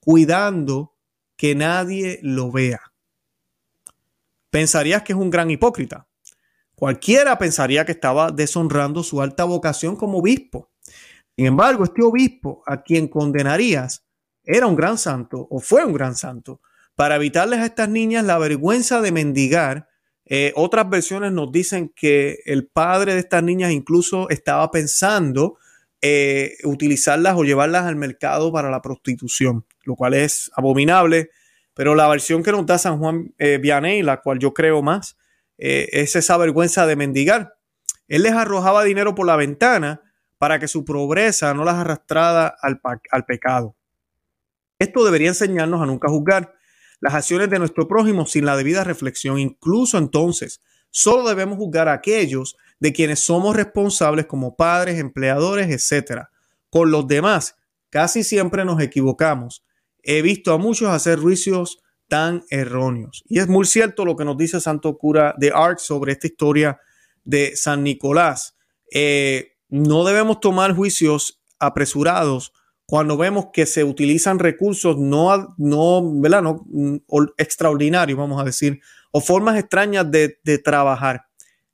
cuidando 0.00 0.96
que 1.34 1.54
nadie 1.54 2.20
lo 2.22 2.52
vea? 2.52 2.92
Pensarías 4.50 5.02
que 5.02 5.14
es 5.14 5.18
un 5.18 5.30
gran 5.30 5.50
hipócrita. 5.50 6.06
Cualquiera 6.74 7.38
pensaría 7.38 7.86
que 7.86 7.92
estaba 7.92 8.30
deshonrando 8.30 9.02
su 9.02 9.22
alta 9.22 9.44
vocación 9.44 9.96
como 9.96 10.18
obispo. 10.18 10.70
Sin 11.34 11.46
embargo, 11.46 11.84
este 11.84 12.02
obispo 12.02 12.62
a 12.66 12.82
quien 12.82 13.08
condenarías 13.08 14.04
era 14.44 14.66
un 14.66 14.76
gran 14.76 14.98
santo 14.98 15.48
o 15.50 15.58
fue 15.58 15.86
un 15.86 15.94
gran 15.94 16.16
santo. 16.16 16.60
Para 16.94 17.16
evitarles 17.16 17.60
a 17.60 17.66
estas 17.66 17.88
niñas 17.88 18.26
la 18.26 18.36
vergüenza 18.36 19.00
de 19.00 19.10
mendigar, 19.10 19.87
eh, 20.28 20.52
otras 20.56 20.88
versiones 20.88 21.32
nos 21.32 21.50
dicen 21.50 21.92
que 21.94 22.40
el 22.44 22.66
padre 22.66 23.14
de 23.14 23.20
estas 23.20 23.42
niñas 23.42 23.72
incluso 23.72 24.28
estaba 24.30 24.70
pensando 24.70 25.58
eh, 26.00 26.56
utilizarlas 26.62 27.34
o 27.36 27.42
llevarlas 27.42 27.86
al 27.86 27.96
mercado 27.96 28.52
para 28.52 28.70
la 28.70 28.80
prostitución, 28.80 29.66
lo 29.82 29.96
cual 29.96 30.14
es 30.14 30.50
abominable. 30.54 31.30
Pero 31.74 31.96
la 31.96 32.06
versión 32.06 32.44
que 32.44 32.52
nos 32.52 32.66
da 32.66 32.78
San 32.78 32.98
Juan 32.98 33.34
eh, 33.38 33.60
la 34.04 34.20
cual 34.20 34.38
yo 34.38 34.54
creo 34.54 34.80
más, 34.80 35.16
eh, 35.58 35.88
es 35.92 36.14
esa 36.14 36.36
vergüenza 36.36 36.86
de 36.86 36.94
mendigar. 36.94 37.56
Él 38.06 38.22
les 38.22 38.32
arrojaba 38.32 38.84
dinero 38.84 39.16
por 39.16 39.26
la 39.26 39.34
ventana 39.34 40.02
para 40.38 40.60
que 40.60 40.68
su 40.68 40.84
pobreza 40.84 41.52
no 41.52 41.64
las 41.64 41.74
arrastrara 41.74 42.46
al, 42.46 42.80
al 43.10 43.24
pecado. 43.24 43.74
Esto 44.78 45.04
debería 45.04 45.28
enseñarnos 45.28 45.82
a 45.82 45.86
nunca 45.86 46.08
juzgar 46.08 46.54
las 47.00 47.14
acciones 47.14 47.50
de 47.50 47.58
nuestro 47.58 47.86
prójimo 47.86 48.26
sin 48.26 48.44
la 48.44 48.56
debida 48.56 48.84
reflexión. 48.84 49.38
Incluso 49.38 49.98
entonces, 49.98 50.60
solo 50.90 51.28
debemos 51.28 51.58
juzgar 51.58 51.88
a 51.88 51.94
aquellos 51.94 52.56
de 52.80 52.92
quienes 52.92 53.20
somos 53.20 53.56
responsables 53.56 54.26
como 54.26 54.56
padres, 54.56 54.98
empleadores, 54.98 55.68
etc. 55.68 56.22
Con 56.70 56.90
los 56.90 57.06
demás, 57.06 57.56
casi 57.90 58.24
siempre 58.24 58.64
nos 58.64 58.80
equivocamos. 58.80 59.64
He 60.02 60.22
visto 60.22 60.52
a 60.52 60.58
muchos 60.58 60.88
hacer 60.88 61.18
juicios 61.18 61.80
tan 62.08 62.44
erróneos. 62.50 63.22
Y 63.28 63.38
es 63.38 63.48
muy 63.48 63.66
cierto 63.66 64.04
lo 64.04 64.16
que 64.16 64.24
nos 64.24 64.36
dice 64.36 64.60
Santo 64.60 64.96
Cura 64.96 65.34
de 65.38 65.52
Arc 65.54 65.78
sobre 65.78 66.12
esta 66.12 66.26
historia 66.26 66.80
de 67.24 67.54
San 67.56 67.84
Nicolás. 67.84 68.56
Eh, 68.90 69.56
no 69.68 70.04
debemos 70.04 70.40
tomar 70.40 70.74
juicios 70.74 71.42
apresurados 71.58 72.52
cuando 72.90 73.18
vemos 73.18 73.48
que 73.52 73.66
se 73.66 73.84
utilizan 73.84 74.38
recursos 74.38 74.96
no, 74.96 75.54
¿verdad? 75.58 76.40
no 76.40 76.64
mm, 76.66 76.96
extraordinarios, 77.36 78.18
vamos 78.18 78.40
a 78.40 78.44
decir, 78.44 78.80
o 79.10 79.20
formas 79.20 79.58
extrañas 79.58 80.10
de, 80.10 80.38
de 80.42 80.56
trabajar. 80.56 81.26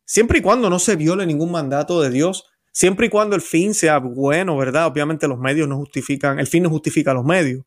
Siempre 0.04 0.40
y 0.40 0.42
cuando 0.42 0.68
no 0.68 0.80
se 0.80 0.97
viole 0.97 1.25
ningún 1.25 1.52
mandato 1.52 2.02
de 2.02 2.11
Dios, 2.11 2.47
siempre 2.73 3.06
y 3.06 3.11
cuando 3.11 3.37
el 3.37 3.42
fin 3.42 3.75
sea 3.75 3.99
bueno, 3.99 4.56
¿verdad? 4.56 4.88
Obviamente 4.88 5.28
los 5.28 5.38
medios 5.38 5.68
no 5.68 5.76
justifican, 5.76 6.40
el 6.40 6.49
fin 6.49 6.64
no 6.64 6.68
justifica 6.71 7.14
los 7.14 7.25
medios. 7.25 7.64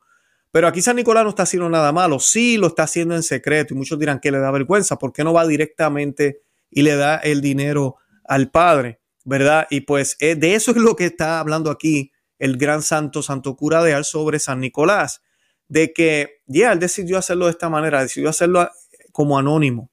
Pero 0.52 0.68
aquí 0.68 0.82
San 0.82 0.98
Nicolás 0.98 1.24
no 1.24 1.30
está 1.30 1.44
haciendo 1.44 1.70
nada 1.70 1.94
malo, 1.94 2.20
sí 2.20 2.58
lo 2.58 2.68
está 2.68 2.84
haciendo 2.84 3.16
en 3.16 3.24
secreto 3.24 3.74
y 3.74 3.78
muchos 3.78 3.98
dirán 3.98 4.20
que 4.20 4.30
le 4.30 4.40
da 4.40 4.52
vergüenza, 4.52 4.98
¿por 4.98 5.14
qué 5.14 5.24
no 5.24 5.32
va 5.32 5.48
directamente 5.48 6.42
y 6.70 6.82
le 6.82 6.98
da 6.98 7.16
el 7.16 7.40
dinero 7.40 7.96
al 8.26 8.52
Padre? 8.52 9.00
¿Verdad? 9.24 9.68
Y 9.70 9.82
pues 9.82 10.18
eh, 10.20 10.36
de 10.36 10.56
eso 10.56 10.72
es 10.72 10.78
lo 10.78 10.98
que 10.98 11.06
está 11.06 11.40
hablando 11.40 11.72
aquí 11.72 12.12
el 12.40 12.58
gran 12.58 12.82
santo, 12.82 13.22
santo 13.22 13.56
cura 13.56 13.84
de 13.84 13.94
Al 13.94 14.06
sobre 14.06 14.40
San 14.40 14.60
Nicolás, 14.60 15.22
de 15.68 15.94
que 15.94 16.42
ya 16.46 16.72
él 16.72 16.80
decidió 16.80 17.18
hacerlo 17.18 17.46
de 17.46 17.52
esta 17.52 17.70
manera, 17.70 18.02
decidió 18.02 18.30
hacerlo 18.30 18.64
eh, 18.64 18.70
como 19.12 19.38
anónimo. 19.38 19.90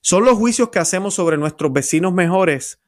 Son 0.00 0.24
los 0.24 0.34
juicios 0.38 0.68
que 0.68 0.78
hacemos 0.78 1.14
sobre 1.14 1.36
nuestros 1.36 1.72
vecinos 1.72 2.12
mejores 2.12 2.80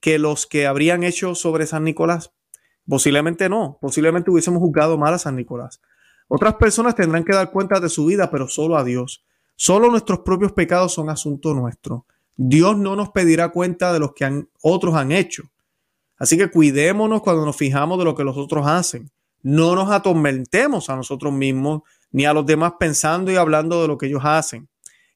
que 0.00 0.18
los 0.18 0.46
que 0.46 0.66
habrían 0.66 1.04
hecho 1.04 1.34
sobre 1.34 1.66
San 1.66 1.84
Nicolás. 1.84 2.32
Posiblemente 2.88 3.48
no, 3.48 3.78
posiblemente 3.80 4.30
hubiésemos 4.30 4.60
juzgado 4.60 4.98
mal 4.98 5.14
a 5.14 5.18
San 5.18 5.36
Nicolás. 5.36 5.80
Otras 6.26 6.54
personas 6.54 6.94
tendrán 6.94 7.24
que 7.24 7.34
dar 7.34 7.50
cuenta 7.50 7.80
de 7.80 7.88
su 7.88 8.06
vida, 8.06 8.30
pero 8.30 8.48
solo 8.48 8.76
a 8.76 8.84
Dios. 8.84 9.24
Solo 9.56 9.90
nuestros 9.90 10.20
propios 10.20 10.52
pecados 10.52 10.94
son 10.94 11.10
asunto 11.10 11.54
nuestro. 11.54 12.06
Dios 12.36 12.78
no 12.78 12.96
nos 12.96 13.10
pedirá 13.10 13.50
cuenta 13.50 13.92
de 13.92 14.00
los 14.00 14.14
que 14.14 14.46
otros 14.62 14.94
han 14.94 15.12
hecho. 15.12 15.44
Así 16.20 16.36
que 16.36 16.50
cuidémonos 16.50 17.22
cuando 17.22 17.46
nos 17.46 17.56
fijamos 17.56 17.98
de 17.98 18.04
lo 18.04 18.14
que 18.14 18.24
los 18.24 18.36
otros 18.36 18.66
hacen. 18.66 19.10
No 19.42 19.74
nos 19.74 19.90
atormentemos 19.90 20.90
a 20.90 20.94
nosotros 20.94 21.32
mismos 21.32 21.80
ni 22.12 22.26
a 22.26 22.34
los 22.34 22.44
demás 22.44 22.74
pensando 22.78 23.32
y 23.32 23.36
hablando 23.36 23.80
de 23.80 23.88
lo 23.88 23.96
que 23.96 24.06
ellos 24.06 24.20
hacen. 24.22 24.68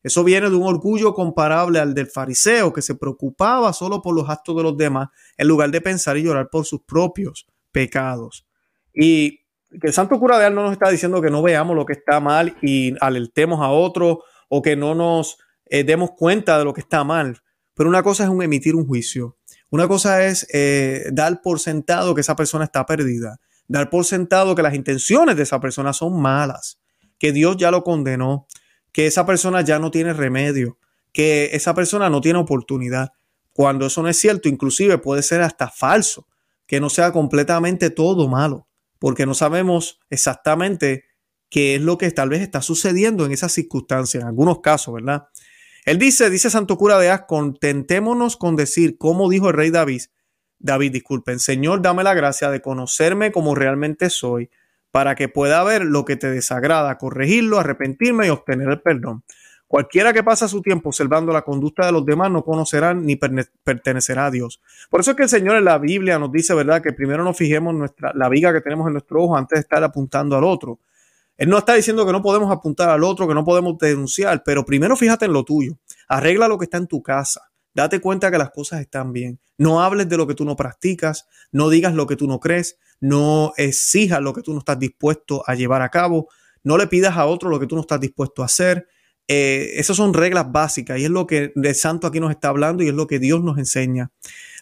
Eso 0.02 0.25
viene 0.25 0.49
de 0.49 0.56
un 0.56 0.64
orgullo 0.64 1.12
comparable 1.12 1.78
al 1.78 1.94
del 1.94 2.06
fariseo 2.06 2.73
que 2.73 2.80
se 2.80 2.94
preocupaba 2.94 3.73
solo 3.75 4.00
por 4.00 4.14
los 4.14 4.28
actos 4.30 4.56
de 4.56 4.62
los 4.62 4.76
demás 4.76 5.08
en 5.37 5.46
lugar 5.46 5.70
de 5.70 5.82
pensar 5.82 6.16
y 6.16 6.23
llorar 6.23 6.49
por 6.50 6.64
sus 6.64 6.82
propios 6.82 7.46
pecados. 7.70 8.46
Y 8.94 9.40
que 9.80 9.88
el 9.88 9.92
santo 9.92 10.18
cura 10.18 10.38
de 10.38 10.46
Ar 10.46 10.52
no 10.52 10.62
nos 10.62 10.73
está 10.73 10.88
diciendo 10.90 11.20
que 11.20 11.30
no 11.30 11.42
veamos 11.42 11.76
lo 11.76 11.84
que 11.84 11.94
está 11.94 12.18
mal 12.20 12.56
y 12.62 12.94
alertemos 13.00 13.61
a 13.61 13.68
otro 13.68 14.23
o 14.49 14.62
que 14.62 14.75
no 14.75 14.94
nos 14.94 15.38
eh, 15.66 15.84
demos 15.84 16.12
cuenta 16.12 16.58
de 16.58 16.64
lo 16.64 16.73
que 16.73 16.80
está 16.80 17.04
mal. 17.04 17.42
Pero 17.75 17.88
una 17.88 18.02
cosa 18.02 18.25
es 18.25 18.30
un 18.30 18.42
emitir 18.42 18.75
un 18.75 18.87
juicio. 18.87 19.37
Una 19.75 19.88
cosa 19.88 20.25
es 20.25 20.47
eh, 20.52 21.11
dar 21.12 21.43
por 21.43 21.59
sentado 21.59 22.14
que 22.14 22.21
esa 22.21 22.37
persona 22.37 22.62
está 22.62 22.87
perdida. 22.87 23.40
Dar 23.66 23.90
por 23.90 24.04
sentado 24.04 24.54
que 24.54 24.62
las 24.62 24.75
intenciones 24.75 25.37
de 25.37 25.43
esa 25.43 25.59
persona 25.59 25.93
son 25.93 26.23
malas. 26.23 26.78
Que 27.19 27.33
Dios 27.33 27.57
ya 27.57 27.73
lo 27.73 27.83
condenó. 27.83 28.47
Que 28.93 29.09
esa 29.09 29.26
persona 29.26 29.62
ya 29.62 29.81
no 29.81 29.90
tiene 29.90 30.12
remedio. 30.12 30.78
Que 31.12 31.50
esa 31.54 31.75
persona 31.75 32.09
no 32.09 32.21
tiene 32.21 32.38
oportunidad. 32.38 33.14
Cuando 33.52 33.87
eso 33.87 34.00
no 34.00 34.09
es 34.09 34.16
cierto, 34.16 34.49
inclusive 34.49 34.99
puede 34.99 35.25
ser 35.25 35.40
hasta 35.40 35.69
falso. 35.69 36.28
Que 36.69 36.78
no 36.78 36.88
sea 36.88 37.11
completamente 37.11 37.90
todo 37.90 38.28
malo 38.28 38.69
porque 39.00 39.26
no 39.26 39.35
sabemos 39.35 40.00
exactamente 40.09 41.04
qué 41.50 41.75
es 41.75 41.83
lo 41.83 41.99
que 41.99 42.11
tal 42.11 42.28
vez 42.28 42.40
está 42.40 42.62
sucediendo 42.62 43.26
en 43.26 43.33
esas 43.33 43.52
circunstancias, 43.52 44.23
en 44.23 44.28
algunos 44.28 44.61
casos, 44.61 44.95
¿verdad? 44.95 45.25
Él 45.85 45.99
dice, 45.99 46.31
dice 46.31 46.49
Santo 46.49 46.79
Cura 46.79 46.99
de 46.99 47.11
As, 47.11 47.23
contentémonos 47.29 48.37
con 48.37 48.57
decir, 48.57 48.97
como 48.97 49.29
dijo 49.29 49.49
el 49.49 49.55
rey 49.55 49.71
David, 49.71 50.03
David, 50.59 50.93
disculpen, 50.93 51.41
Señor, 51.41 51.83
dame 51.83 52.03
la 52.05 52.14
gracia 52.14 52.50
de 52.50 52.62
conocerme 52.62 53.33
como 53.33 53.55
realmente 53.55 54.09
soy, 54.09 54.49
para 54.91 55.14
que 55.14 55.29
pueda 55.29 55.62
ver 55.62 55.85
lo 55.85 56.07
que 56.07 56.17
te 56.17 56.31
desagrada, 56.31 56.97
corregirlo, 56.97 57.59
arrepentirme 57.59 58.26
y 58.26 58.31
obtener 58.31 58.69
el 58.71 58.81
perdón. 58.81 59.25
Cualquiera 59.67 60.12
que 60.12 60.23
pasa 60.23 60.49
su 60.49 60.62
tiempo 60.62 60.88
observando 60.88 61.33
la 61.33 61.43
conducta 61.43 61.85
de 61.85 61.93
los 61.93 62.07
demás 62.07 62.31
no 62.31 62.45
conocerá 62.45 62.95
ni 62.95 63.17
pertenecerá 63.17 64.26
a 64.26 64.31
Dios. 64.31 64.62
Por 64.88 65.00
eso 65.00 65.11
es 65.11 65.17
que 65.17 65.25
el 65.25 65.29
Señor 65.29 65.57
en 65.57 65.64
la 65.64 65.79
Biblia 65.79 66.19
nos 66.19 66.31
dice, 66.31 66.55
¿verdad?, 66.55 66.81
que 66.81 66.93
primero 66.93 67.25
nos 67.25 67.37
fijemos 67.37 67.75
nuestra, 67.75 68.12
la 68.14 68.29
viga 68.29 68.53
que 68.53 68.61
tenemos 68.61 68.87
en 68.87 68.93
nuestro 68.93 69.23
ojo 69.23 69.37
antes 69.37 69.57
de 69.57 69.61
estar 69.61 69.83
apuntando 69.83 70.37
al 70.37 70.45
otro. 70.45 70.79
Él 71.37 71.49
no 71.49 71.59
está 71.59 71.75
diciendo 71.75 72.07
que 72.07 72.12
no 72.12 72.23
podemos 72.23 72.50
apuntar 72.50 72.88
al 72.88 73.03
otro, 73.03 73.26
que 73.26 73.35
no 73.35 73.45
podemos 73.45 73.76
denunciar, 73.79 74.43
pero 74.45 74.64
primero 74.64 74.97
fíjate 74.97 75.25
en 75.25 75.33
lo 75.33 75.45
tuyo. 75.45 75.79
Arregla 76.09 76.49
lo 76.49 76.59
que 76.59 76.64
está 76.64 76.79
en 76.79 76.87
tu 76.87 77.03
casa. 77.03 77.43
Date 77.75 78.00
cuenta 78.00 78.31
que 78.31 78.38
las 78.38 78.50
cosas 78.50 78.81
están 78.81 79.12
bien. 79.12 79.41
No 79.59 79.83
hables 79.83 80.09
de 80.09 80.17
lo 80.17 80.26
que 80.26 80.35
tú 80.35 80.45
no 80.45 80.55
practicas, 80.55 81.26
no 81.50 81.69
digas 81.69 81.95
lo 81.95 82.07
que 82.07 82.17
tú 82.17 82.29
no 82.29 82.38
crees, 82.38 82.79
no 83.00 83.53
exijas 83.57 84.21
lo 84.21 84.33
que 84.33 84.43
tú 84.43 84.53
no 84.53 84.61
estás 84.61 84.79
dispuesto 84.79 85.43
a 85.47 85.55
llevar 85.55 85.83
a 85.83 85.88
cabo, 85.88 86.29
no 86.62 86.79
le 86.79 86.87
pidas 86.87 87.17
a 87.17 87.26
otro 87.26 87.50
lo 87.50 87.59
que 87.59 87.67
tú 87.67 87.75
no 87.75 87.81
estás 87.81 88.00
dispuesto 88.00 88.43
a 88.43 88.47
hacer. 88.47 88.87
Eh, 89.26 89.73
esas 89.76 89.97
son 89.97 90.12
reglas 90.12 90.53
básicas 90.53 90.99
y 90.99 91.05
es 91.05 91.11
lo 91.11 91.26
que 91.26 91.53
el 91.55 91.75
santo 91.75 92.07
aquí 92.07 92.21
nos 92.21 92.31
está 92.31 92.49
hablando 92.49 92.83
y 92.83 92.88
es 92.88 92.95
lo 92.95 93.07
que 93.07 93.19
Dios 93.19 93.43
nos 93.43 93.59
enseña. 93.59 94.11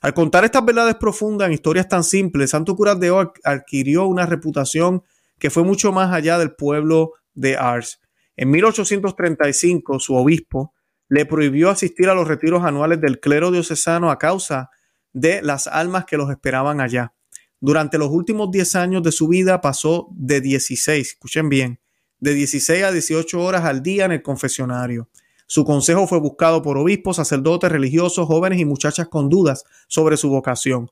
Al 0.01 0.15
contar 0.15 0.45
estas 0.45 0.65
verdades 0.65 0.95
profundas 0.95 1.47
en 1.47 1.55
historias 1.55 1.89
tan 1.89 2.05
simples, 2.05 2.51
Santo 2.51 2.75
Curas 2.77 2.99
de 2.99 3.13
adquirió 3.45 4.07
una 4.07 4.25
reputación 4.25 5.03
que 5.39 5.51
fue 5.51 5.65
mucho 5.65 5.93
más 5.93 6.13
allá 6.13 6.39
del 6.39 6.55
pueblo 6.55 7.13
de 7.35 7.57
Ars. 7.57 8.01
En 8.37 8.51
1835, 8.51 9.99
su 10.01 10.15
obispo 10.15 10.75
le 11.09 11.27
prohibió 11.27 11.71
asistir 11.71 12.09
a 12.09 12.15
los 12.15 12.27
retiros 12.27 12.65
anuales 12.65 13.01
del 13.01 13.21
clero 13.21 13.51
diocesano 13.51 14.11
a 14.11 14.19
causa 14.19 14.71
de 15.13 15.43
las 15.43 15.67
almas 15.67 16.07
que 16.07 16.17
los 16.17 16.31
esperaban 16.31 16.81
allá. 16.81 17.13
Durante 17.61 17.99
los 17.99 18.11
últimos 18.11 18.51
10 18.51 18.77
años 18.77 19.03
de 19.03 19.13
su 19.13 19.29
vida 19.29 19.61
pasó 19.61 20.09
de 20.13 20.41
16, 20.41 21.09
escuchen 21.09 21.49
bien, 21.49 21.81
de 22.19 22.35
16 22.35 22.85
a 22.85 22.93
18 22.93 23.41
horas 23.41 23.65
al 23.65 23.83
día 23.83 24.07
en 24.07 24.13
el 24.13 24.23
confesionario. 24.23 25.09
Su 25.47 25.65
consejo 25.65 26.07
fue 26.07 26.19
buscado 26.19 26.63
por 26.63 26.79
obispos, 26.79 27.17
sacerdotes, 27.17 27.71
religiosos, 27.71 28.27
jóvenes 28.27 28.59
y 28.59 28.65
muchachas 28.65 29.09
con 29.09 29.29
dudas 29.29 29.65
sobre 29.87 30.17
su 30.17 30.31
vocación, 30.31 30.91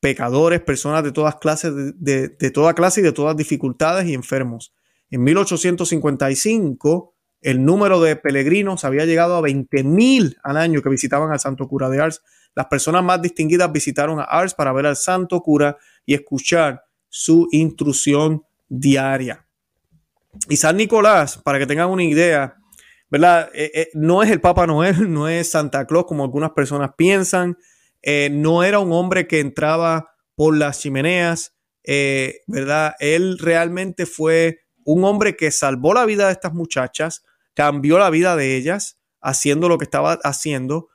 pecadores, 0.00 0.60
personas 0.60 1.04
de 1.04 1.12
todas 1.12 1.36
clases, 1.36 1.72
de, 1.96 2.28
de 2.28 2.50
toda 2.50 2.74
clase 2.74 3.00
y 3.00 3.04
de 3.04 3.12
todas 3.12 3.36
dificultades 3.36 4.08
y 4.08 4.14
enfermos. 4.14 4.74
En 5.10 5.22
1855, 5.24 7.14
el 7.42 7.64
número 7.64 8.00
de 8.00 8.16
peregrinos 8.16 8.84
había 8.84 9.06
llegado 9.06 9.36
a 9.36 9.40
20.000 9.40 10.38
al 10.42 10.56
año 10.56 10.82
que 10.82 10.88
visitaban 10.88 11.32
al 11.32 11.40
Santo 11.40 11.68
Cura 11.68 11.88
de 11.88 12.00
Ars. 12.00 12.22
Las 12.54 12.66
personas 12.66 13.02
más 13.02 13.22
distinguidas 13.22 13.72
visitaron 13.72 14.20
a 14.20 14.24
Ars 14.24 14.54
para 14.54 14.72
ver 14.72 14.86
al 14.86 14.96
Santo 14.96 15.40
Cura 15.40 15.76
y 16.04 16.14
escuchar 16.14 16.84
su 17.08 17.48
instrucción 17.50 18.44
diaria. 18.68 19.46
Y 20.48 20.56
San 20.56 20.76
Nicolás, 20.76 21.38
para 21.38 21.58
que 21.58 21.66
tengan 21.66 21.90
una 21.90 22.04
idea, 22.04 22.56
¿verdad? 23.10 23.50
Eh, 23.54 23.70
eh, 23.74 23.88
no 23.94 24.22
es 24.22 24.30
el 24.30 24.40
Papa 24.40 24.66
Noel, 24.66 25.12
no 25.12 25.28
es 25.28 25.50
Santa 25.50 25.86
Claus 25.86 26.06
como 26.06 26.24
algunas 26.24 26.50
personas 26.50 26.92
piensan, 26.96 27.56
eh, 28.02 28.28
no 28.30 28.62
era 28.62 28.78
un 28.78 28.92
hombre 28.92 29.26
que 29.26 29.40
entraba 29.40 30.10
por 30.34 30.56
las 30.56 30.80
chimeneas, 30.80 31.54
¿verdad? 32.46 32.94
Él 33.00 33.38
realmente 33.38 34.06
fue 34.06 34.60
un 34.84 35.04
hombre 35.04 35.36
que 35.36 35.50
salvó 35.50 35.92
la 35.92 36.06
vida 36.06 36.26
de 36.26 36.32
estas 36.32 36.54
muchachas, 36.54 37.24
cambió 37.54 37.98
la 37.98 38.10
vida 38.10 38.36
de 38.36 38.56
ellas 38.56 38.98
haciendo 39.20 39.68
lo 39.68 39.76
que 39.76 39.84
estaba 39.84 40.18
haciendo. 40.22 40.88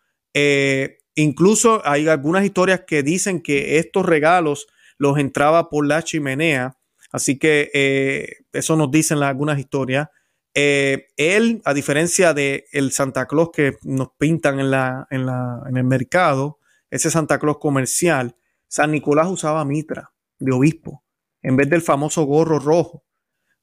incluso 1.15 1.81
hay 1.85 2.07
algunas 2.07 2.43
historias 2.43 2.81
que 2.87 3.03
dicen 3.03 3.41
que 3.41 3.77
estos 3.77 4.05
regalos 4.05 4.67
los 4.97 5.17
entraba 5.17 5.69
por 5.69 5.85
la 5.85 6.03
chimenea. 6.03 6.77
Así 7.11 7.37
que 7.37 7.71
eh, 7.73 8.45
eso 8.51 8.75
nos 8.75 8.91
dicen 8.91 9.21
algunas 9.23 9.59
historias. 9.59 10.09
Eh, 10.53 11.07
él, 11.17 11.61
a 11.65 11.73
diferencia 11.73 12.33
de 12.33 12.65
el 12.71 12.91
Santa 12.91 13.25
Claus 13.25 13.49
que 13.53 13.77
nos 13.83 14.09
pintan 14.17 14.59
en, 14.59 14.71
la, 14.71 15.07
en, 15.09 15.25
la, 15.25 15.61
en 15.67 15.77
el 15.77 15.83
mercado, 15.83 16.59
ese 16.95 17.11
Santa 17.11 17.39
Claus 17.39 17.57
comercial, 17.59 18.35
San 18.67 18.91
Nicolás 18.91 19.27
usaba 19.27 19.65
mitra 19.65 20.13
de 20.39 20.51
obispo 20.51 21.03
en 21.41 21.55
vez 21.55 21.69
del 21.69 21.81
famoso 21.81 22.23
gorro 22.23 22.59
rojo. 22.59 23.05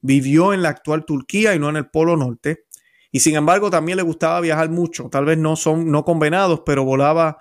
Vivió 0.01 0.53
en 0.53 0.63
la 0.63 0.69
actual 0.69 1.05
Turquía 1.05 1.55
y 1.55 1.59
no 1.59 1.69
en 1.69 1.77
el 1.77 1.91
Polo 1.91 2.17
Norte. 2.17 2.65
Y 3.11 3.21
sin 3.21 3.37
embargo, 3.37 3.71
también 3.71 3.97
le 3.97 4.03
gustaba 4.03 4.41
viajar 4.41 4.71
mucho. 4.71 5.09
Tal 5.11 5.25
vez 5.25 5.39
no 5.39 5.57
son 5.57 5.91
no 5.91 6.05
convenados, 6.05 6.63
pero 6.65 6.85
volaba, 6.85 7.39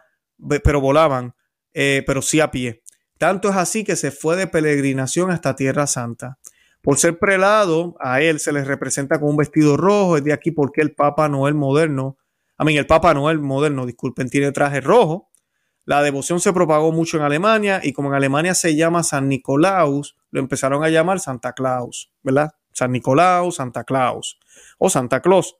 pero 0.63 0.81
volaban, 0.81 1.35
eh, 1.73 2.03
pero 2.05 2.21
sí 2.21 2.39
a 2.39 2.51
pie. 2.51 2.83
Tanto 3.17 3.49
es 3.49 3.55
así 3.55 3.83
que 3.83 3.95
se 3.95 4.11
fue 4.11 4.35
de 4.35 4.47
peregrinación 4.47 5.29
hasta 5.29 5.55
Tierra 5.55 5.85
Santa. 5.85 6.39
Por 6.81 6.97
ser 6.97 7.19
prelado, 7.19 7.95
a 7.99 8.21
él 8.21 8.39
se 8.39 8.51
le 8.51 8.63
representa 8.63 9.19
con 9.19 9.29
un 9.29 9.37
vestido 9.37 9.77
rojo, 9.77 10.17
es 10.17 10.23
de 10.23 10.33
aquí 10.33 10.49
porque 10.49 10.81
el 10.81 10.95
Papa 10.95 11.29
Noel 11.29 11.53
moderno, 11.53 12.17
a 12.57 12.65
mí 12.65 12.75
el 12.75 12.87
Papa 12.87 13.13
Noel 13.13 13.39
moderno, 13.39 13.85
disculpen, 13.85 14.29
tiene 14.29 14.51
traje 14.51 14.81
rojo. 14.81 15.29
La 15.85 16.03
devoción 16.03 16.39
se 16.39 16.53
propagó 16.53 16.91
mucho 16.91 17.17
en 17.17 17.23
Alemania 17.23 17.81
y 17.83 17.93
como 17.93 18.09
en 18.09 18.15
Alemania 18.15 18.53
se 18.53 18.75
llama 18.75 19.03
San 19.03 19.27
Nicolaus, 19.27 20.15
lo 20.29 20.39
empezaron 20.39 20.83
a 20.83 20.89
llamar 20.89 21.19
Santa 21.19 21.53
Claus, 21.53 22.11
¿verdad? 22.21 22.51
San 22.71 22.91
Nicolaus, 22.91 23.55
Santa 23.55 23.83
Claus 23.83 24.39
o 24.77 24.89
Santa 24.89 25.21
Claus. 25.21 25.57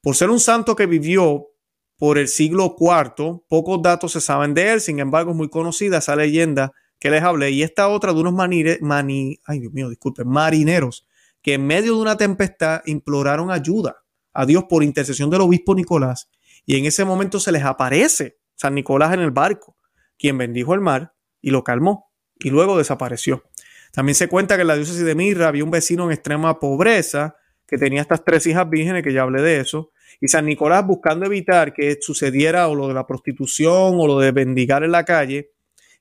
Por 0.00 0.16
ser 0.16 0.30
un 0.30 0.40
santo 0.40 0.74
que 0.74 0.86
vivió 0.86 1.48
por 1.96 2.18
el 2.18 2.26
siglo 2.26 2.76
IV, 2.78 3.44
pocos 3.48 3.80
datos 3.80 4.12
se 4.12 4.20
saben 4.20 4.54
de 4.54 4.72
él, 4.72 4.80
sin 4.80 4.98
embargo 4.98 5.30
es 5.30 5.36
muy 5.36 5.48
conocida 5.48 5.98
esa 5.98 6.16
leyenda 6.16 6.72
que 6.98 7.10
les 7.10 7.22
hablé, 7.22 7.50
y 7.50 7.62
esta 7.62 7.88
otra 7.88 8.12
de 8.12 8.20
unos 8.20 8.32
manire, 8.32 8.78
mani, 8.80 9.38
ay 9.44 9.60
Dios 9.60 9.72
mío, 9.72 9.88
marineros 10.24 11.06
que 11.42 11.54
en 11.54 11.66
medio 11.66 11.96
de 11.96 12.00
una 12.00 12.16
tempestad 12.16 12.82
imploraron 12.86 13.50
ayuda 13.50 14.04
a 14.32 14.46
Dios 14.46 14.64
por 14.68 14.84
intercesión 14.84 15.28
del 15.28 15.40
obispo 15.40 15.74
Nicolás, 15.74 16.30
y 16.64 16.76
en 16.76 16.86
ese 16.86 17.04
momento 17.04 17.40
se 17.40 17.52
les 17.52 17.64
aparece 17.64 18.38
San 18.62 18.76
Nicolás 18.76 19.12
en 19.12 19.18
el 19.18 19.32
barco, 19.32 19.76
quien 20.16 20.38
bendijo 20.38 20.72
el 20.72 20.80
mar 20.80 21.14
y 21.40 21.50
lo 21.50 21.64
calmó, 21.64 22.12
y 22.38 22.50
luego 22.50 22.78
desapareció. 22.78 23.42
También 23.90 24.14
se 24.14 24.28
cuenta 24.28 24.54
que 24.54 24.60
en 24.60 24.68
la 24.68 24.76
diócesis 24.76 25.04
de 25.04 25.16
Mirra 25.16 25.48
había 25.48 25.64
un 25.64 25.72
vecino 25.72 26.04
en 26.04 26.12
extrema 26.12 26.60
pobreza 26.60 27.34
que 27.66 27.76
tenía 27.76 28.02
estas 28.02 28.24
tres 28.24 28.46
hijas 28.46 28.70
vírgenes, 28.70 29.02
que 29.02 29.12
ya 29.12 29.22
hablé 29.22 29.42
de 29.42 29.58
eso, 29.58 29.90
y 30.20 30.28
San 30.28 30.46
Nicolás 30.46 30.86
buscando 30.86 31.26
evitar 31.26 31.74
que 31.74 31.98
sucediera 32.00 32.68
o 32.68 32.76
lo 32.76 32.86
de 32.86 32.94
la 32.94 33.04
prostitución 33.04 33.96
o 33.98 34.06
lo 34.06 34.20
de 34.20 34.30
bendigar 34.30 34.84
en 34.84 34.92
la 34.92 35.04
calle, 35.04 35.50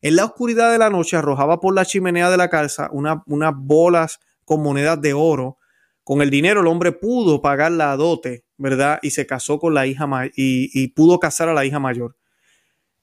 en 0.04 0.16
la 0.16 0.26
oscuridad 0.26 0.72
de 0.72 0.78
la 0.78 0.92
noche 0.92 1.18
arrojaba 1.18 1.60
por 1.60 1.74
la 1.74 1.84
chimenea 1.86 2.30
de 2.30 2.38
la 2.38 2.50
casa 2.50 2.92
unas 2.92 3.54
bolas 3.56 4.20
con 4.46 4.62
monedas 4.62 5.02
de 5.02 5.14
oro. 5.14 5.58
Con 6.04 6.22
el 6.22 6.30
dinero 6.30 6.62
el 6.62 6.68
hombre 6.68 6.92
pudo 6.92 7.42
pagar 7.42 7.72
la 7.72 7.96
dote, 7.96 8.46
¿verdad? 8.58 9.00
Y 9.02 9.12
se 9.12 9.26
casó 9.26 9.58
con 9.58 9.74
la 9.74 9.88
hija 9.88 10.08
y, 10.36 10.70
y 10.74 10.90
pudo 10.90 11.20
casar 11.20 11.50
a 11.50 11.54
la 11.56 11.66
hija 11.66 11.80
mayor. 11.80 12.18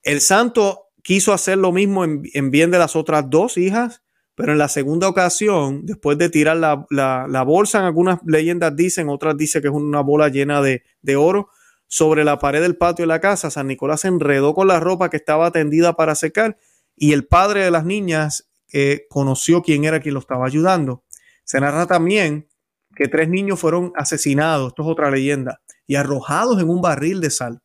El 0.08 0.22
santo 0.22 0.86
quiso 1.02 1.34
hacer 1.34 1.58
lo 1.58 1.70
mismo 1.70 2.02
en, 2.02 2.50
bien 2.50 2.70
de 2.70 2.78
las 2.78 2.96
otras 2.96 3.28
dos 3.28 3.58
hijas, 3.58 4.02
pero 4.34 4.52
en 4.52 4.58
la 4.58 4.70
segunda 4.70 5.06
ocasión, 5.06 5.84
después 5.84 6.16
de 6.16 6.30
tirar 6.30 6.56
la, 6.56 7.42
bolsa, 7.42 7.80
en 7.80 7.84
algunas 7.84 8.18
leyendas 8.24 8.74
dicen, 8.74 9.10
otras 9.10 9.36
dicen 9.36 9.60
que 9.60 9.68
es 9.68 9.74
una 9.74 10.00
bola 10.00 10.30
llena 10.30 10.62
de, 10.62 11.16
oro, 11.18 11.50
sobre 11.88 12.24
la 12.24 12.38
pared 12.38 12.62
del 12.62 12.78
patio 12.78 13.02
de 13.02 13.08
la 13.08 13.20
casa, 13.20 13.50
San 13.50 13.66
Nicolás 13.66 14.00
se 14.00 14.08
enredó 14.08 14.54
con 14.54 14.68
la 14.68 14.80
ropa 14.80 15.10
que 15.10 15.18
estaba 15.18 15.50
tendida 15.50 15.92
para 15.92 16.14
secar 16.14 16.56
y 16.96 17.12
el 17.12 17.26
padre 17.26 17.64
de 17.64 17.70
las 17.70 17.84
niñas 17.84 18.48
eh, 18.72 19.04
conoció 19.10 19.60
quién 19.60 19.84
era 19.84 20.00
quien 20.00 20.14
lo 20.14 20.20
estaba 20.20 20.46
ayudando. 20.46 21.04
Se 21.44 21.60
narra 21.60 21.86
también 21.86 22.48
que 22.96 23.08
tres 23.08 23.28
niños 23.28 23.60
fueron 23.60 23.92
asesinados, 23.94 24.68
esto 24.68 24.84
es 24.84 24.88
otra 24.88 25.10
leyenda, 25.10 25.60
y 25.86 25.96
arrojados 25.96 26.62
en 26.62 26.70
un 26.70 26.80
barril 26.80 27.20
de 27.20 27.28
sal. 27.28 27.60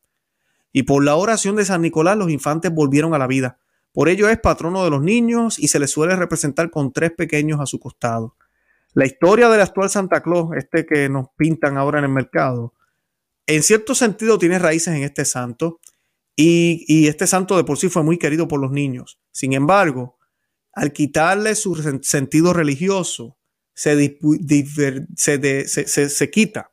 Y 0.73 0.83
por 0.83 1.05
la 1.05 1.15
oración 1.15 1.55
de 1.55 1.63
San 1.63 1.81
Nicolás 1.81 2.17
los 2.17 2.29
infantes 2.29 2.73
volvieron 2.73 3.13
a 3.13 3.19
la 3.19 3.27
vida. 3.27 3.59
Por 3.93 4.09
ello 4.09 4.27
es 4.27 4.39
patrono 4.39 4.83
de 4.83 4.89
los 4.89 5.01
niños 5.01 5.57
y 5.59 5.69
se 5.69 5.79
le 5.79 5.87
suele 5.87 6.15
representar 6.15 6.69
con 6.71 6.91
tres 6.91 7.11
pequeños 7.11 7.61
a 7.61 7.65
su 7.65 7.79
costado. 7.79 8.35
La 8.93 9.05
historia 9.05 9.47
del 9.49 9.61
actual 9.61 9.89
Santa 9.89 10.21
Claus, 10.21 10.49
este 10.57 10.85
que 10.85 11.07
nos 11.07 11.27
pintan 11.37 11.77
ahora 11.77 11.99
en 11.99 12.05
el 12.05 12.11
mercado, 12.11 12.73
en 13.47 13.63
cierto 13.63 13.95
sentido 13.95 14.37
tiene 14.37 14.59
raíces 14.59 14.95
en 14.95 15.03
este 15.03 15.25
santo, 15.25 15.79
y, 16.35 17.07
este 17.07 17.27
santo 17.27 17.57
de 17.57 17.63
por 17.63 17.77
sí 17.77 17.89
fue 17.89 18.03
muy 18.03 18.17
querido 18.17 18.47
por 18.47 18.59
los 18.59 18.71
niños. 18.71 19.19
Sin 19.31 19.53
embargo, 19.53 20.17
al 20.73 20.91
quitarle 20.91 21.55
su 21.55 21.75
sentido 22.01 22.53
religioso, 22.53 23.37
se, 23.75 24.15
se, 25.15 26.29
quita 26.31 26.71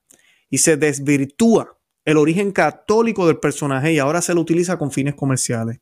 y 0.48 0.58
se 0.58 0.76
desvirtúa 0.76 1.78
el 2.04 2.16
origen 2.16 2.52
católico 2.52 3.26
del 3.26 3.38
personaje 3.38 3.92
y 3.92 3.98
ahora 3.98 4.22
se 4.22 4.34
lo 4.34 4.40
utiliza 4.40 4.78
con 4.78 4.90
fines 4.90 5.14
comerciales. 5.14 5.80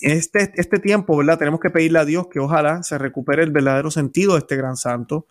Este, 0.00 0.52
este 0.56 0.78
tiempo, 0.78 1.16
¿verdad? 1.16 1.38
Tenemos 1.38 1.60
que 1.60 1.70
pedirle 1.70 1.98
a 1.98 2.04
Dios 2.04 2.26
que 2.30 2.40
ojalá 2.40 2.82
se 2.82 2.98
recupere 2.98 3.42
el 3.42 3.50
verdadero 3.50 3.90
sentido 3.90 4.34
de 4.34 4.40
este 4.40 4.56
gran 4.56 4.76
santo 4.76 5.26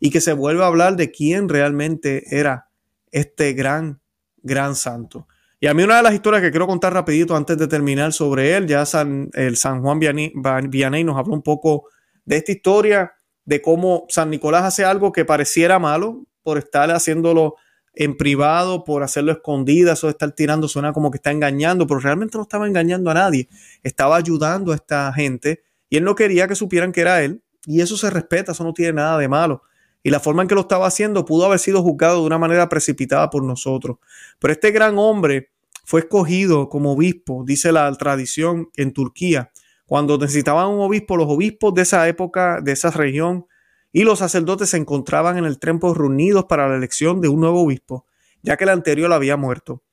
y 0.00 0.10
que 0.10 0.20
se 0.20 0.32
vuelva 0.32 0.64
a 0.64 0.68
hablar 0.68 0.96
de 0.96 1.10
quién 1.10 1.48
realmente 1.48 2.36
era 2.36 2.68
este 3.12 3.52
gran, 3.52 4.00
gran 4.42 4.74
santo. 4.74 5.28
Y 5.60 5.66
a 5.66 5.74
mí 5.74 5.82
una 5.82 5.96
de 5.96 6.02
las 6.02 6.14
historias 6.14 6.42
que 6.42 6.50
quiero 6.50 6.66
contar 6.66 6.92
rapidito 6.92 7.36
antes 7.36 7.56
de 7.56 7.68
terminar 7.68 8.12
sobre 8.12 8.56
él, 8.56 8.66
ya 8.66 8.84
San, 8.84 9.30
el 9.32 9.56
San 9.56 9.80
Juan 9.80 9.98
Vianney, 9.98 11.04
nos 11.04 11.16
habló 11.16 11.32
un 11.32 11.42
poco 11.42 11.88
de 12.24 12.36
esta 12.36 12.52
historia 12.52 13.14
de 13.44 13.62
cómo 13.62 14.04
San 14.08 14.30
Nicolás 14.30 14.64
hace 14.64 14.84
algo 14.84 15.12
que 15.12 15.24
pareciera 15.24 15.78
malo 15.78 16.26
por 16.42 16.58
estar 16.58 16.90
haciéndolo 16.90 17.54
en 17.94 18.16
privado, 18.16 18.84
por 18.84 19.02
hacerlo 19.02 19.32
escondida, 19.32 19.92
eso 19.92 20.08
de 20.08 20.12
estar 20.12 20.32
tirando 20.32 20.68
suena 20.68 20.92
como 20.92 21.10
que 21.10 21.16
está 21.16 21.30
engañando, 21.30 21.86
pero 21.86 22.00
realmente 22.00 22.36
no 22.36 22.42
estaba 22.42 22.66
engañando 22.66 23.10
a 23.10 23.14
nadie, 23.14 23.48
estaba 23.82 24.16
ayudando 24.16 24.72
a 24.72 24.74
esta 24.74 25.12
gente 25.12 25.62
y 25.88 25.96
él 25.96 26.04
no 26.04 26.14
quería 26.14 26.48
que 26.48 26.54
supieran 26.54 26.92
que 26.92 27.02
era 27.02 27.22
él 27.22 27.42
y 27.66 27.80
eso 27.80 27.96
se 27.96 28.10
respeta, 28.10 28.52
eso 28.52 28.64
no 28.64 28.72
tiene 28.72 28.94
nada 28.94 29.18
de 29.18 29.28
malo. 29.28 29.62
Y 30.02 30.10
la 30.10 30.20
forma 30.20 30.42
en 30.42 30.48
que 30.48 30.54
lo 30.54 30.62
estaba 30.62 30.86
haciendo 30.86 31.24
pudo 31.24 31.46
haber 31.46 31.58
sido 31.58 31.82
juzgado 31.82 32.20
de 32.20 32.26
una 32.26 32.36
manera 32.38 32.68
precipitada 32.68 33.30
por 33.30 33.42
nosotros. 33.42 33.98
Pero 34.38 34.52
este 34.52 34.70
gran 34.70 34.98
hombre 34.98 35.50
fue 35.84 36.00
escogido 36.00 36.68
como 36.68 36.92
obispo, 36.92 37.42
dice 37.46 37.72
la 37.72 37.90
tradición 37.94 38.68
en 38.76 38.92
Turquía. 38.92 39.50
Cuando 39.86 40.18
necesitaban 40.18 40.68
un 40.68 40.80
obispo, 40.80 41.16
los 41.16 41.28
obispos 41.28 41.74
de 41.74 41.82
esa 41.82 42.06
época, 42.08 42.60
de 42.60 42.72
esa 42.72 42.90
región, 42.90 43.46
y 43.94 44.02
los 44.02 44.18
sacerdotes 44.18 44.70
se 44.70 44.76
encontraban 44.76 45.38
en 45.38 45.44
el 45.44 45.60
templo 45.60 45.94
reunidos 45.94 46.46
para 46.46 46.68
la 46.68 46.74
elección 46.74 47.20
de 47.20 47.28
un 47.28 47.38
nuevo 47.38 47.62
obispo, 47.62 48.06
ya 48.42 48.56
que 48.56 48.64
el 48.64 48.70
anterior 48.70 49.12
había 49.12 49.36
muerto. 49.36 49.84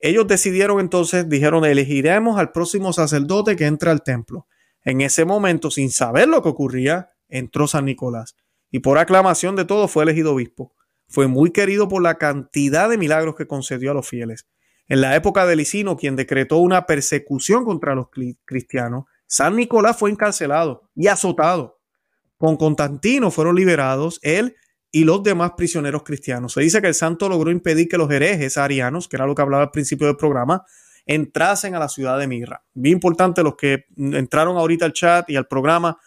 Ellos 0.00 0.26
decidieron 0.26 0.80
entonces, 0.80 1.28
dijeron, 1.28 1.66
elegiremos 1.66 2.38
al 2.38 2.50
próximo 2.50 2.94
sacerdote 2.94 3.54
que 3.54 3.66
entre 3.66 3.90
al 3.90 4.02
templo. 4.02 4.46
En 4.84 5.02
ese 5.02 5.26
momento, 5.26 5.70
sin 5.70 5.90
saber 5.90 6.28
lo 6.28 6.42
que 6.42 6.48
ocurría, 6.48 7.10
entró 7.28 7.66
San 7.68 7.84
Nicolás 7.84 8.36
y 8.70 8.78
por 8.78 8.96
aclamación 8.96 9.54
de 9.54 9.66
todos 9.66 9.90
fue 9.90 10.04
elegido 10.04 10.32
obispo. 10.32 10.74
Fue 11.06 11.26
muy 11.26 11.50
querido 11.50 11.90
por 11.90 12.02
la 12.02 12.16
cantidad 12.16 12.88
de 12.88 12.96
milagros 12.96 13.36
que 13.36 13.46
concedió 13.46 13.90
a 13.90 13.94
los 13.94 14.08
fieles. 14.08 14.48
En 14.88 15.02
la 15.02 15.14
época 15.14 15.44
de 15.44 15.56
Licino, 15.56 15.98
quien 15.98 16.16
decretó 16.16 16.56
una 16.56 16.86
persecución 16.86 17.66
contra 17.66 17.94
los 17.94 18.06
cristianos, 18.46 19.04
San 19.26 19.56
Nicolás 19.56 19.98
fue 19.98 20.10
encarcelado 20.10 20.88
y 20.94 21.08
azotado 21.08 21.81
con 22.42 22.56
Constantino 22.56 23.30
fueron 23.30 23.54
liberados 23.54 24.18
él 24.20 24.56
y 24.90 25.04
los 25.04 25.22
demás 25.22 25.52
prisioneros 25.56 26.02
cristianos. 26.02 26.54
Se 26.54 26.60
dice 26.60 26.82
que 26.82 26.88
el 26.88 26.94
santo 26.94 27.28
logró 27.28 27.52
impedir 27.52 27.86
que 27.86 27.96
los 27.96 28.10
herejes 28.10 28.58
arianos, 28.58 29.06
que 29.06 29.14
era 29.14 29.28
lo 29.28 29.36
que 29.36 29.42
hablaba 29.42 29.62
al 29.62 29.70
principio 29.70 30.08
del 30.08 30.16
programa, 30.16 30.64
entrasen 31.06 31.76
a 31.76 31.78
la 31.78 31.88
ciudad 31.88 32.18
de 32.18 32.26
Mirra. 32.26 32.64
Bien 32.74 32.94
importante 32.94 33.44
los 33.44 33.54
que 33.54 33.84
entraron 33.96 34.56
ahorita 34.56 34.84
al 34.84 34.92
chat 34.92 35.30
y 35.30 35.36
al 35.36 35.46
programa, 35.46 35.98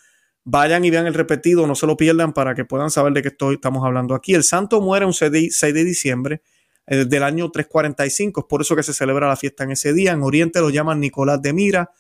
vayan 0.44 0.84
y 0.84 0.90
vean 0.90 1.08
el 1.08 1.14
repetido, 1.14 1.66
no 1.68 1.74
se 1.74 1.88
lo 1.88 1.96
pierdan 1.96 2.34
para 2.34 2.54
que 2.54 2.66
puedan 2.66 2.90
saber 2.90 3.14
de 3.14 3.22
qué 3.22 3.30
estoy, 3.30 3.56
estamos 3.56 3.86
hablando 3.86 4.14
aquí. 4.14 4.34
El 4.34 4.44
santo 4.44 4.82
muere 4.82 5.06
un 5.06 5.14
6 5.14 5.32
de 5.32 5.84
diciembre 5.86 6.42
eh, 6.86 7.06
del 7.06 7.24
año 7.24 7.50
345, 7.50 8.42
es 8.42 8.46
por 8.46 8.60
eso 8.60 8.76
que 8.76 8.84
se 8.84 8.92
celebra 8.92 9.30
la 9.30 9.38
fiesta 9.38 9.64
en 9.64 9.72
ese 9.72 9.94
día. 9.94 10.12
En 10.12 10.22
Oriente 10.22 10.60
lo 10.60 10.70
llaman 10.70 11.00
Nicolás 11.00 11.42
de 11.42 11.54
Mira, 11.54 11.92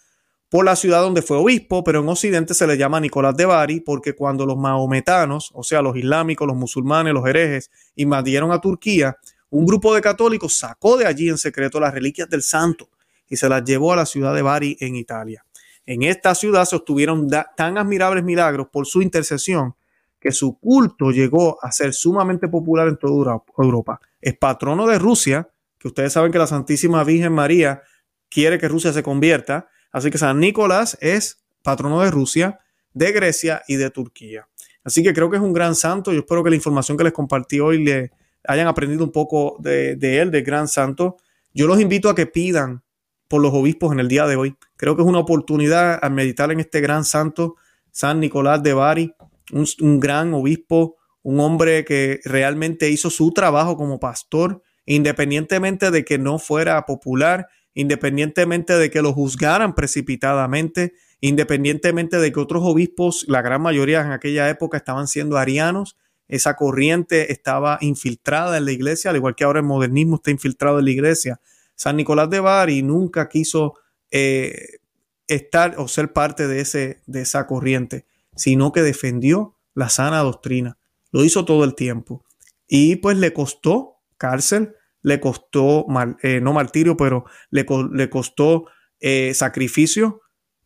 por 0.49 0.65
la 0.65 0.75
ciudad 0.75 1.01
donde 1.01 1.21
fue 1.21 1.37
obispo, 1.37 1.83
pero 1.83 2.01
en 2.01 2.09
Occidente 2.09 2.53
se 2.53 2.67
le 2.67 2.77
llama 2.77 2.99
Nicolás 2.99 3.35
de 3.35 3.45
Bari 3.45 3.79
porque 3.81 4.13
cuando 4.13 4.45
los 4.45 4.57
mahometanos, 4.57 5.51
o 5.53 5.63
sea, 5.63 5.81
los 5.81 5.97
islámicos, 5.97 6.47
los 6.47 6.55
musulmanes, 6.55 7.13
los 7.13 7.27
herejes, 7.27 7.71
invadieron 7.95 8.51
a 8.51 8.61
Turquía, 8.61 9.17
un 9.49 9.65
grupo 9.65 9.93
de 9.95 10.01
católicos 10.01 10.57
sacó 10.57 10.97
de 10.97 11.05
allí 11.05 11.29
en 11.29 11.37
secreto 11.37 11.79
las 11.79 11.93
reliquias 11.93 12.29
del 12.29 12.41
santo 12.41 12.89
y 13.27 13.37
se 13.37 13.49
las 13.49 13.63
llevó 13.63 13.93
a 13.93 13.95
la 13.95 14.05
ciudad 14.05 14.35
de 14.35 14.41
Bari 14.41 14.77
en 14.79 14.95
Italia. 14.95 15.45
En 15.85 16.03
esta 16.03 16.33
ciudad 16.35 16.65
se 16.65 16.75
obtuvieron 16.75 17.29
tan 17.55 17.77
admirables 17.77 18.23
milagros 18.23 18.67
por 18.71 18.87
su 18.87 19.01
intercesión 19.01 19.75
que 20.19 20.31
su 20.31 20.57
culto 20.57 21.11
llegó 21.11 21.63
a 21.63 21.71
ser 21.71 21.93
sumamente 21.93 22.47
popular 22.47 22.87
en 22.87 22.97
toda 22.97 23.43
Europa. 23.57 23.99
Es 24.19 24.35
patrono 24.35 24.87
de 24.87 24.97
Rusia, 24.97 25.47
que 25.77 25.87
ustedes 25.87 26.13
saben 26.13 26.31
que 26.31 26.39
la 26.39 26.47
Santísima 26.47 27.03
Virgen 27.03 27.31
María 27.31 27.83
quiere 28.29 28.57
que 28.57 28.67
Rusia 28.67 28.91
se 28.91 29.03
convierta, 29.03 29.69
Así 29.95 30.11
que 30.11 30.17
San 30.17 30.41
Nicolás 30.41 30.97
es 30.99 31.45
patrono 31.63 32.01
de 32.01 32.11
Rusia, 32.11 32.59
de 32.93 33.13
Grecia 33.13 33.63
y 33.65 33.77
de 33.77 33.89
Turquía. 33.89 34.45
Así 34.83 35.01
que 35.01 35.13
creo 35.13 35.29
que 35.29 35.37
es 35.37 35.41
un 35.41 35.53
gran 35.53 35.73
santo. 35.73 36.11
Yo 36.11 36.19
espero 36.19 36.43
que 36.43 36.49
la 36.49 36.57
información 36.57 36.97
que 36.97 37.05
les 37.05 37.13
compartí 37.13 37.61
hoy 37.61 37.81
le 37.81 38.11
hayan 38.45 38.67
aprendido 38.67 39.05
un 39.05 39.13
poco 39.13 39.55
de, 39.59 39.93
él, 39.93 40.31
del 40.31 40.43
gran 40.43 40.67
santo. 40.67 41.15
Yo 41.53 41.65
los 41.65 41.79
invito 41.79 42.09
a 42.09 42.15
que 42.15 42.25
pidan 42.25 42.83
por 43.29 43.41
los 43.41 43.53
obispos 43.53 43.93
en 43.93 44.01
el 44.01 44.09
día 44.09 44.27
de 44.27 44.35
hoy. 44.35 44.57
Creo 44.75 44.97
que 44.97 45.01
es 45.01 45.07
una 45.07 45.19
oportunidad 45.19 45.97
a 46.03 46.09
meditar 46.09 46.51
en 46.51 46.59
este 46.59 46.81
gran 46.81 47.05
santo, 47.05 47.55
San 47.91 48.19
Nicolás 48.19 48.61
de 48.63 48.73
Bari, 48.73 49.13
un, 49.53 49.65
un 49.79 50.01
gran 50.01 50.33
obispo, 50.33 50.97
un 51.21 51.39
hombre 51.39 51.85
que 51.85 52.19
realmente 52.25 52.89
hizo 52.89 53.09
su 53.09 53.31
trabajo 53.31 53.77
como 53.77 53.97
pastor, 54.01 54.61
independientemente 54.85 55.89
de 55.89 56.03
que 56.03 56.17
no 56.17 56.37
fuera 56.37 56.85
popular 56.85 57.47
independientemente 57.75 58.73
de 58.73 58.89
que 58.89 59.03
lo 59.03 59.13
juzgaran 59.13 59.75
precipitadamente, 59.75 60.93
independientemente 61.21 62.17
de 62.17 62.31
que 62.31 62.39
otros 62.39 62.63
obispos, 62.65 63.25
la 63.27 63.43
gran 63.43 63.61
mayoría 63.61 64.01
en 64.01 64.11
aquella 64.11 64.49
época 64.49 64.77
estaban 64.77 65.07
siendo 65.07 65.37
arianos, 65.37 65.97
esa 66.27 66.55
corriente 66.55 67.31
estaba 67.31 67.77
infiltrada 67.81 68.57
en 68.57 68.65
la 68.65 68.71
iglesia, 68.71 69.11
al 69.11 69.17
igual 69.17 69.35
que 69.35 69.43
ahora 69.43 69.59
el 69.59 69.65
modernismo 69.65 70.15
está 70.15 70.31
infiltrado 70.31 70.79
en 70.79 70.85
la 70.85 70.91
iglesia. 70.91 71.39
San 71.75 71.97
Nicolás 71.97 72.29
de 72.29 72.39
Bari 72.39 72.81
nunca 72.81 73.29
quiso 73.29 73.75
eh, 74.09 74.79
estar 75.27 75.75
o 75.77 75.87
ser 75.87 76.13
parte 76.13 76.47
de, 76.47 76.61
ese, 76.61 77.01
de 77.05 77.21
esa 77.21 77.45
corriente, 77.45 78.05
sino 78.35 78.71
que 78.71 78.81
defendió 78.81 79.55
la 79.73 79.89
sana 79.89 80.19
doctrina. 80.19 80.77
Lo 81.11 81.23
hizo 81.23 81.45
todo 81.45 81.63
el 81.63 81.75
tiempo. 81.75 82.25
Y 82.67 82.95
pues 82.95 83.17
le 83.17 83.33
costó 83.33 83.97
cárcel, 84.17 84.75
le 85.05 85.19
costó, 85.19 85.85
eh, 86.23 86.41
no 86.41 86.51
martirio, 86.51 86.97
pero 86.97 87.25
le, 87.51 87.63
le 87.93 88.09
costó 88.09 88.65
eh, 88.99 89.35
sacrificio, 89.35 90.21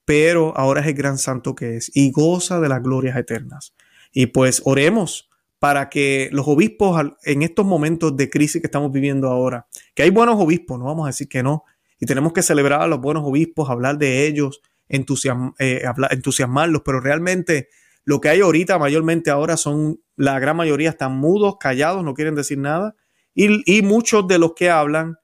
pero 0.06 0.58
ahora 0.58 0.80
es 0.80 0.88
el 0.88 0.94
gran 0.94 1.18
santo 1.18 1.56
que 1.56 1.76
es 1.76 1.92
y 1.94 2.10
goza 2.12 2.62
de 2.62 2.70
las 2.70 2.82
glorias 2.82 3.18
eternas. 3.18 3.76
Y 4.14 4.28
pues 4.28 4.62
oremos 4.64 5.30
para 5.60 5.90
que 5.90 6.30
los 6.32 6.48
obispos 6.48 7.06
en 7.26 7.42
estos 7.42 7.66
momentos 7.66 8.16
de 8.16 8.30
crisis 8.30 8.62
que 8.62 8.68
estamos 8.68 8.94
viviendo 8.94 9.28
ahora, 9.28 9.68
que 9.94 10.04
hay 10.04 10.10
buenos 10.10 10.36
obispos, 10.40 10.80
no 10.80 10.86
vamos 10.86 11.04
a 11.04 11.10
decir 11.10 11.28
que 11.28 11.44
no, 11.44 11.66
y 12.00 12.06
tenemos 12.06 12.32
que 12.32 12.42
celebrar 12.42 12.82
a 12.82 12.88
los 12.88 13.02
buenos 13.02 13.24
obispos, 13.26 13.70
hablar 13.70 13.98
de 13.98 14.26
ellos, 14.26 14.62
eh, 14.88 15.84
entusiasmarlos, 16.12 16.82
pero 16.86 17.02
realmente 17.02 17.68
lo 18.06 18.22
que 18.22 18.30
hay 18.30 18.40
ahorita 18.40 18.80
mayormente 18.80 19.32
ahora 19.32 19.58
son, 19.58 20.00
la 20.16 20.40
gran 20.40 20.56
mayoría 20.56 20.92
están 20.92 21.18
mudos, 21.18 21.58
callados, 21.60 22.06
no 22.06 22.14
quieren 22.14 22.36
decir 22.36 22.58
nada, 22.58 22.96
y, 23.34 23.82
muchos 23.82 24.28
de 24.28 24.40
los 24.40 24.54
que 24.54 24.70
hablan 24.70 25.18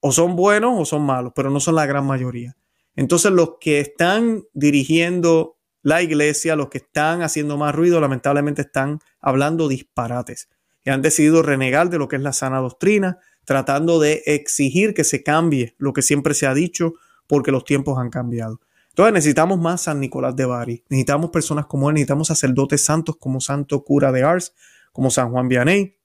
o 0.00 0.12
son 0.12 0.36
buenos 0.36 0.78
o 0.78 0.84
son 0.84 1.02
malos, 1.02 1.32
pero 1.34 1.50
no 1.50 1.60
son 1.60 1.76
la 1.76 1.86
gran 1.86 2.06
mayoría. 2.06 2.56
Entonces 2.96 3.32
los 3.32 3.54
que 3.60 3.80
están 3.80 4.44
dirigiendo 4.52 5.58
la 5.82 6.02
iglesia, 6.02 6.56
los 6.56 6.68
que 6.68 6.78
están 6.78 7.22
haciendo 7.22 7.56
más 7.56 7.74
ruido, 7.74 8.00
lamentablemente 8.00 8.62
están 8.62 9.00
hablando 9.20 9.68
disparates 9.68 10.48
y 10.84 10.90
han 10.90 11.02
decidido 11.02 11.42
renegar 11.42 11.90
de 11.90 11.98
lo 11.98 12.08
que 12.08 12.16
es 12.16 12.22
la 12.22 12.32
sana 12.32 12.58
doctrina, 12.58 13.18
tratando 13.44 13.98
de 13.98 14.22
exigir 14.26 14.94
que 14.94 15.04
se 15.04 15.22
cambie 15.22 15.74
lo 15.78 15.92
que 15.92 16.02
siempre 16.02 16.34
se 16.34 16.46
ha 16.46 16.54
dicho 16.54 16.94
porque 17.26 17.52
los 17.52 17.64
tiempos 17.64 17.98
han 17.98 18.10
cambiado. 18.10 18.60
Entonces 18.90 19.12
necesitamos 19.12 19.58
más 19.58 19.82
San 19.82 19.98
Nicolás 20.00 20.36
de 20.36 20.44
Bari, 20.44 20.84
necesitamos 20.88 21.30
personas 21.30 21.66
como 21.66 21.88
él, 21.88 21.94
necesitamos 21.94 22.28
sacerdotes 22.28 22.82
santos 22.84 23.16
como 23.18 23.40
Santo 23.40 23.82
Cura 23.82 24.12
de 24.12 24.22
Ars, 24.22 24.54
como 24.92 25.10
San 25.10 25.30
Juan 25.32 25.48
Vianney, 25.48 25.96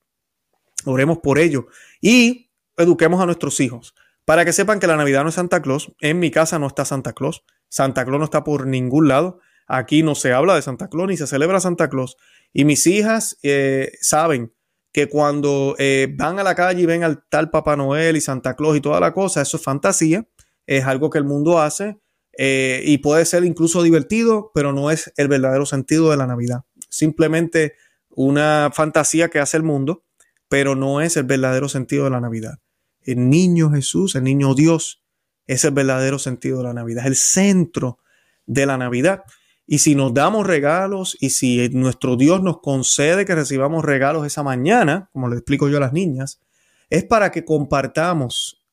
Oremos 0.85 1.19
por 1.19 1.39
ello 1.39 1.67
y 2.01 2.51
eduquemos 2.77 3.21
a 3.21 3.25
nuestros 3.25 3.59
hijos 3.59 3.95
para 4.25 4.45
que 4.45 4.53
sepan 4.53 4.79
que 4.79 4.87
la 4.87 4.95
Navidad 4.95 5.23
no 5.23 5.29
es 5.29 5.35
Santa 5.35 5.61
Claus. 5.61 5.91
En 6.01 6.19
mi 6.19 6.31
casa 6.31 6.59
no 6.59 6.67
está 6.67 6.85
Santa 6.85 7.13
Claus. 7.13 7.43
Santa 7.67 8.05
Claus 8.05 8.19
no 8.19 8.25
está 8.25 8.43
por 8.43 8.67
ningún 8.67 9.07
lado. 9.07 9.39
Aquí 9.67 10.03
no 10.03 10.15
se 10.15 10.33
habla 10.33 10.55
de 10.55 10.61
Santa 10.61 10.87
Claus 10.87 11.07
ni 11.07 11.17
se 11.17 11.27
celebra 11.27 11.59
Santa 11.59 11.89
Claus. 11.89 12.15
Y 12.53 12.65
mis 12.65 12.85
hijas 12.87 13.37
eh, 13.43 13.91
saben 14.01 14.53
que 14.91 15.07
cuando 15.07 15.75
eh, 15.77 16.13
van 16.15 16.39
a 16.39 16.43
la 16.43 16.55
calle 16.55 16.81
y 16.81 16.85
ven 16.85 17.03
al 17.03 17.23
tal 17.27 17.49
Papá 17.49 17.75
Noel 17.75 18.17
y 18.17 18.21
Santa 18.21 18.55
Claus 18.55 18.77
y 18.77 18.81
toda 18.81 18.99
la 18.99 19.13
cosa, 19.13 19.41
eso 19.41 19.57
es 19.57 19.63
fantasía, 19.63 20.27
es 20.65 20.85
algo 20.85 21.09
que 21.09 21.19
el 21.19 21.23
mundo 21.23 21.59
hace 21.59 21.99
eh, 22.37 22.81
y 22.85 22.99
puede 22.99 23.25
ser 23.25 23.43
incluso 23.43 23.83
divertido, 23.83 24.51
pero 24.53 24.73
no 24.73 24.91
es 24.91 25.11
el 25.17 25.27
verdadero 25.27 25.65
sentido 25.65 26.09
de 26.09 26.17
la 26.17 26.25
Navidad. 26.27 26.65
Simplemente 26.89 27.73
una 28.09 28.71
fantasía 28.73 29.29
que 29.29 29.39
hace 29.39 29.57
el 29.57 29.63
mundo 29.63 30.03
pero 30.49 30.75
no 30.75 30.99
es 30.99 31.15
el 31.15 31.23
verdadero 31.23 31.69
sentido 31.69 32.03
de 32.03 32.09
la 32.09 32.19
Navidad. 32.19 32.59
El 33.01 33.29
niño 33.29 33.71
Jesús, 33.71 34.15
el 34.15 34.23
niño 34.23 34.55
Dios, 34.55 35.01
es 35.47 35.63
el 35.63 35.71
verdadero 35.71 36.19
sentido 36.19 36.57
de 36.57 36.65
la 36.65 36.73
Navidad, 36.73 37.05
es 37.05 37.07
el 37.07 37.15
centro 37.15 37.99
de 38.45 38.65
la 38.65 38.77
Navidad. 38.77 39.23
Y 39.65 39.79
si 39.79 39.95
nos 39.95 40.13
damos 40.13 40.45
regalos 40.45 41.15
y 41.19 41.29
si 41.29 41.69
nuestro 41.69 42.17
Dios 42.17 42.41
nos 42.41 42.59
concede 42.59 43.25
que 43.25 43.35
recibamos 43.35 43.85
regalos 43.85 44.25
esa 44.25 44.43
mañana, 44.43 45.09
como 45.13 45.29
le 45.29 45.35
explico 45.35 45.69
yo 45.69 45.77
a 45.77 45.81
las 45.81 45.93
niñas, 45.93 46.41
es 46.89 47.03
para 47.03 47.31
que 47.31 47.45
compartamos 47.45 48.65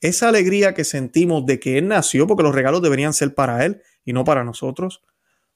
esa 0.00 0.28
alegría 0.28 0.72
que 0.72 0.84
sentimos 0.84 1.44
de 1.46 1.60
que 1.60 1.78
Él 1.78 1.88
nació, 1.88 2.26
porque 2.26 2.44
los 2.44 2.54
regalos 2.54 2.80
deberían 2.80 3.12
ser 3.12 3.34
para 3.34 3.64
Él 3.66 3.82
y 4.04 4.12
no 4.12 4.24
para 4.24 4.44
nosotros, 4.44 5.02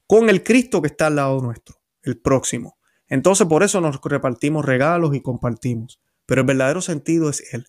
con 0.06 0.28
el 0.28 0.42
Cristo 0.42 0.82
que 0.82 0.88
está 0.88 1.06
al 1.06 1.16
lado 1.16 1.40
nuestro, 1.40 1.80
el 2.02 2.18
próximo. 2.18 2.76
Entonces 3.08 3.46
por 3.46 3.62
eso 3.62 3.80
nos 3.80 4.00
repartimos 4.02 4.64
regalos 4.64 5.14
y 5.14 5.20
compartimos. 5.20 6.00
Pero 6.26 6.42
el 6.42 6.46
verdadero 6.46 6.80
sentido 6.80 7.28
es 7.28 7.52
Él. 7.52 7.66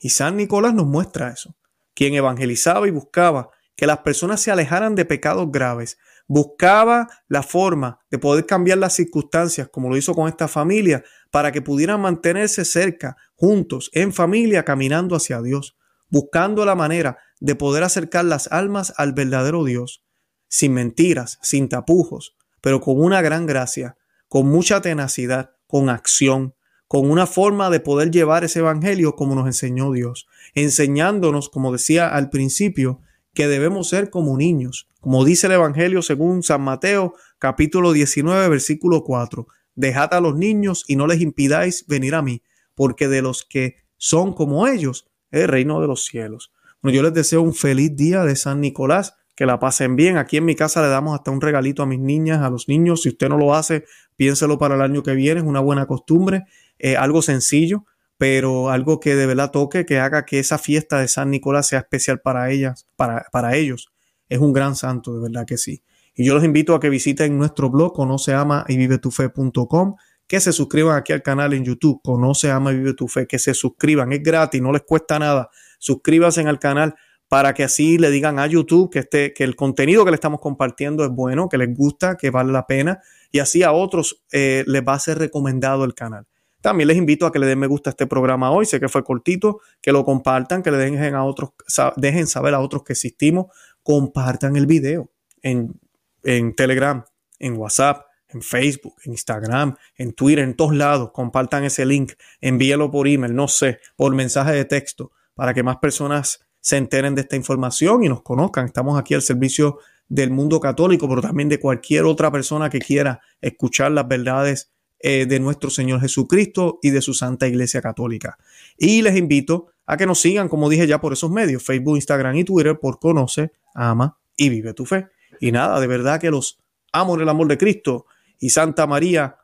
Y 0.00 0.10
San 0.10 0.36
Nicolás 0.36 0.74
nos 0.74 0.86
muestra 0.86 1.30
eso. 1.30 1.56
Quien 1.94 2.14
evangelizaba 2.14 2.86
y 2.88 2.90
buscaba 2.90 3.50
que 3.76 3.86
las 3.86 3.98
personas 3.98 4.40
se 4.40 4.50
alejaran 4.50 4.94
de 4.94 5.04
pecados 5.04 5.50
graves 5.50 5.98
buscaba 6.28 7.08
la 7.26 7.42
forma 7.42 8.00
de 8.10 8.18
poder 8.18 8.46
cambiar 8.46 8.78
las 8.78 8.92
circunstancias, 8.92 9.68
como 9.70 9.88
lo 9.88 9.96
hizo 9.96 10.14
con 10.14 10.28
esta 10.28 10.46
familia, 10.46 11.02
para 11.30 11.50
que 11.50 11.62
pudieran 11.62 12.00
mantenerse 12.00 12.64
cerca, 12.64 13.16
juntos, 13.34 13.90
en 13.94 14.12
familia, 14.12 14.64
caminando 14.64 15.16
hacia 15.16 15.42
Dios, 15.42 15.76
buscando 16.10 16.64
la 16.64 16.74
manera 16.74 17.18
de 17.40 17.54
poder 17.54 17.82
acercar 17.82 18.26
las 18.26 18.46
almas 18.52 18.92
al 18.96 19.14
verdadero 19.14 19.64
Dios, 19.64 20.04
sin 20.48 20.74
mentiras, 20.74 21.38
sin 21.42 21.68
tapujos, 21.68 22.36
pero 22.60 22.80
con 22.80 23.00
una 23.00 23.22
gran 23.22 23.46
gracia, 23.46 23.96
con 24.28 24.48
mucha 24.48 24.80
tenacidad, 24.80 25.52
con 25.66 25.88
acción, 25.88 26.54
con 26.86 27.10
una 27.10 27.26
forma 27.26 27.70
de 27.70 27.80
poder 27.80 28.10
llevar 28.10 28.44
ese 28.44 28.60
evangelio 28.60 29.14
como 29.14 29.34
nos 29.34 29.46
enseñó 29.46 29.92
Dios, 29.92 30.26
enseñándonos, 30.54 31.48
como 31.48 31.72
decía 31.72 32.08
al 32.08 32.30
principio, 32.30 33.00
que 33.34 33.46
debemos 33.46 33.88
ser 33.88 34.10
como 34.10 34.36
niños, 34.36 34.88
como 35.00 35.24
dice 35.24 35.46
el 35.46 35.52
evangelio 35.52 36.02
según 36.02 36.42
San 36.42 36.62
Mateo 36.62 37.14
capítulo 37.38 37.92
19 37.92 38.48
versículo 38.48 39.04
4. 39.04 39.46
Dejad 39.74 40.12
a 40.14 40.20
los 40.20 40.34
niños 40.34 40.84
y 40.88 40.96
no 40.96 41.06
les 41.06 41.20
impidáis 41.20 41.86
venir 41.86 42.14
a 42.14 42.22
mí, 42.22 42.42
porque 42.74 43.06
de 43.06 43.22
los 43.22 43.44
que 43.44 43.76
son 43.96 44.32
como 44.32 44.66
ellos 44.66 45.06
es 45.30 45.42
el 45.42 45.48
reino 45.48 45.80
de 45.80 45.86
los 45.86 46.04
cielos. 46.04 46.52
Bueno, 46.82 46.96
yo 46.96 47.02
les 47.02 47.14
deseo 47.14 47.42
un 47.42 47.54
feliz 47.54 47.94
día 47.94 48.24
de 48.24 48.34
San 48.34 48.60
Nicolás, 48.60 49.14
que 49.38 49.46
la 49.46 49.60
pasen 49.60 49.94
bien. 49.94 50.16
Aquí 50.16 50.36
en 50.38 50.44
mi 50.44 50.56
casa 50.56 50.82
le 50.82 50.88
damos 50.88 51.14
hasta 51.14 51.30
un 51.30 51.40
regalito 51.40 51.84
a 51.84 51.86
mis 51.86 52.00
niñas, 52.00 52.40
a 52.42 52.50
los 52.50 52.66
niños. 52.66 53.02
Si 53.02 53.10
usted 53.10 53.28
no 53.28 53.38
lo 53.38 53.54
hace, 53.54 53.84
piénselo 54.16 54.58
para 54.58 54.74
el 54.74 54.80
año 54.80 55.04
que 55.04 55.14
viene, 55.14 55.38
es 55.38 55.46
una 55.46 55.60
buena 55.60 55.86
costumbre, 55.86 56.42
eh, 56.80 56.96
algo 56.96 57.22
sencillo, 57.22 57.84
pero 58.16 58.70
algo 58.70 58.98
que 58.98 59.14
de 59.14 59.26
verdad 59.26 59.52
toque, 59.52 59.86
que 59.86 60.00
haga 60.00 60.26
que 60.26 60.40
esa 60.40 60.58
fiesta 60.58 60.98
de 60.98 61.06
San 61.06 61.30
Nicolás 61.30 61.68
sea 61.68 61.78
especial 61.78 62.18
para 62.20 62.50
ellas, 62.50 62.88
para, 62.96 63.26
para 63.30 63.54
ellos. 63.54 63.92
Es 64.28 64.40
un 64.40 64.52
gran 64.52 64.74
santo, 64.74 65.14
de 65.14 65.20
verdad 65.20 65.46
que 65.46 65.56
sí. 65.56 65.84
Y 66.16 66.24
yo 66.24 66.34
los 66.34 66.42
invito 66.42 66.74
a 66.74 66.80
que 66.80 66.88
visiten 66.88 67.38
nuestro 67.38 67.70
blog 67.70 67.92
conoce, 67.92 68.34
ama 68.34 68.64
y 68.66 68.76
vive 68.76 68.98
tu 68.98 69.12
fe.com, 69.12 69.94
que 70.26 70.40
se 70.40 70.52
suscriban 70.52 70.96
aquí 70.96 71.12
al 71.12 71.22
canal 71.22 71.52
en 71.52 71.64
YouTube, 71.64 72.00
conoce, 72.02 72.50
ama 72.50 72.72
y 72.72 72.78
vive 72.78 72.94
tu 72.94 73.06
fe, 73.06 73.28
que 73.28 73.38
se 73.38 73.54
suscriban, 73.54 74.12
es 74.12 74.20
gratis, 74.20 74.60
no 74.60 74.72
les 74.72 74.82
cuesta 74.82 75.20
nada. 75.20 75.48
Suscríbanse 75.78 76.40
al 76.40 76.58
canal 76.58 76.96
para 77.28 77.54
que 77.54 77.64
así 77.64 77.98
le 77.98 78.10
digan 78.10 78.38
a 78.38 78.46
YouTube 78.46 78.90
que, 78.90 79.00
este, 79.00 79.32
que 79.34 79.44
el 79.44 79.54
contenido 79.54 80.04
que 80.04 80.10
le 80.10 80.14
estamos 80.14 80.40
compartiendo 80.40 81.04
es 81.04 81.10
bueno, 81.10 81.48
que 81.48 81.58
les 81.58 81.74
gusta, 81.76 82.16
que 82.16 82.30
vale 82.30 82.52
la 82.52 82.66
pena 82.66 83.00
y 83.30 83.38
así 83.38 83.62
a 83.62 83.72
otros 83.72 84.22
eh, 84.32 84.64
les 84.66 84.82
va 84.82 84.94
a 84.94 84.98
ser 84.98 85.18
recomendado 85.18 85.84
el 85.84 85.94
canal. 85.94 86.26
También 86.60 86.88
les 86.88 86.96
invito 86.96 87.26
a 87.26 87.32
que 87.32 87.38
le 87.38 87.46
den 87.46 87.58
me 87.58 87.66
gusta 87.66 87.90
a 87.90 87.92
este 87.92 88.06
programa 88.06 88.50
hoy, 88.50 88.66
sé 88.66 88.80
que 88.80 88.88
fue 88.88 89.04
cortito, 89.04 89.60
que 89.80 89.92
lo 89.92 90.04
compartan, 90.04 90.62
que 90.62 90.70
le 90.70 90.78
dejen 90.78 91.14
a 91.14 91.24
otros, 91.24 91.50
dejen 91.96 92.26
saber 92.26 92.54
a 92.54 92.60
otros 92.60 92.82
que 92.82 92.94
existimos, 92.94 93.46
compartan 93.82 94.56
el 94.56 94.66
video 94.66 95.08
en, 95.42 95.78
en 96.24 96.54
Telegram, 96.56 97.04
en 97.38 97.56
WhatsApp, 97.56 98.06
en 98.28 98.42
Facebook, 98.42 98.94
en 99.04 99.12
Instagram, 99.12 99.76
en 99.96 100.12
Twitter, 100.12 100.44
en 100.44 100.54
todos 100.54 100.74
lados, 100.74 101.12
compartan 101.12 101.64
ese 101.64 101.86
link, 101.86 102.12
envíelo 102.40 102.90
por 102.90 103.06
email, 103.06 103.34
no 103.34 103.46
sé, 103.48 103.78
por 103.96 104.14
mensaje 104.14 104.52
de 104.52 104.64
texto, 104.64 105.12
para 105.34 105.54
que 105.54 105.62
más 105.62 105.76
personas 105.76 106.47
se 106.60 106.76
enteren 106.76 107.14
de 107.14 107.22
esta 107.22 107.36
información 107.36 108.04
y 108.04 108.08
nos 108.08 108.22
conozcan. 108.22 108.66
Estamos 108.66 108.98
aquí 108.98 109.14
al 109.14 109.22
servicio 109.22 109.78
del 110.08 110.30
mundo 110.30 110.60
católico, 110.60 111.08
pero 111.08 111.20
también 111.20 111.48
de 111.48 111.60
cualquier 111.60 112.04
otra 112.04 112.30
persona 112.30 112.70
que 112.70 112.78
quiera 112.78 113.20
escuchar 113.40 113.92
las 113.92 114.08
verdades 114.08 114.70
eh, 115.00 115.26
de 115.26 115.38
nuestro 115.38 115.70
Señor 115.70 116.00
Jesucristo 116.00 116.78
y 116.82 116.90
de 116.90 117.02
su 117.02 117.14
Santa 117.14 117.46
Iglesia 117.46 117.80
Católica. 117.80 118.38
Y 118.76 119.02
les 119.02 119.16
invito 119.16 119.68
a 119.86 119.96
que 119.96 120.06
nos 120.06 120.20
sigan, 120.20 120.48
como 120.48 120.68
dije 120.68 120.86
ya, 120.86 121.00
por 121.00 121.12
esos 121.12 121.30
medios, 121.30 121.62
Facebook, 121.62 121.96
Instagram 121.96 122.36
y 122.36 122.44
Twitter, 122.44 122.78
por 122.78 122.98
Conoce, 122.98 123.52
Ama 123.74 124.18
y 124.36 124.48
Vive 124.48 124.74
tu 124.74 124.86
Fe. 124.86 125.06
Y 125.40 125.52
nada, 125.52 125.78
de 125.78 125.86
verdad 125.86 126.20
que 126.20 126.30
los 126.30 126.58
amo 126.92 127.14
en 127.14 127.20
el 127.20 127.28
amor 127.28 127.48
de 127.48 127.58
Cristo 127.58 128.06
y 128.38 128.50
Santa 128.50 128.86
María, 128.86 129.36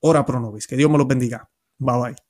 ora 0.00 0.24
pro 0.24 0.40
nobis. 0.40 0.66
Que 0.66 0.76
Dios 0.76 0.90
me 0.90 0.98
los 0.98 1.06
bendiga. 1.06 1.48
Bye 1.78 1.98
bye. 2.00 2.25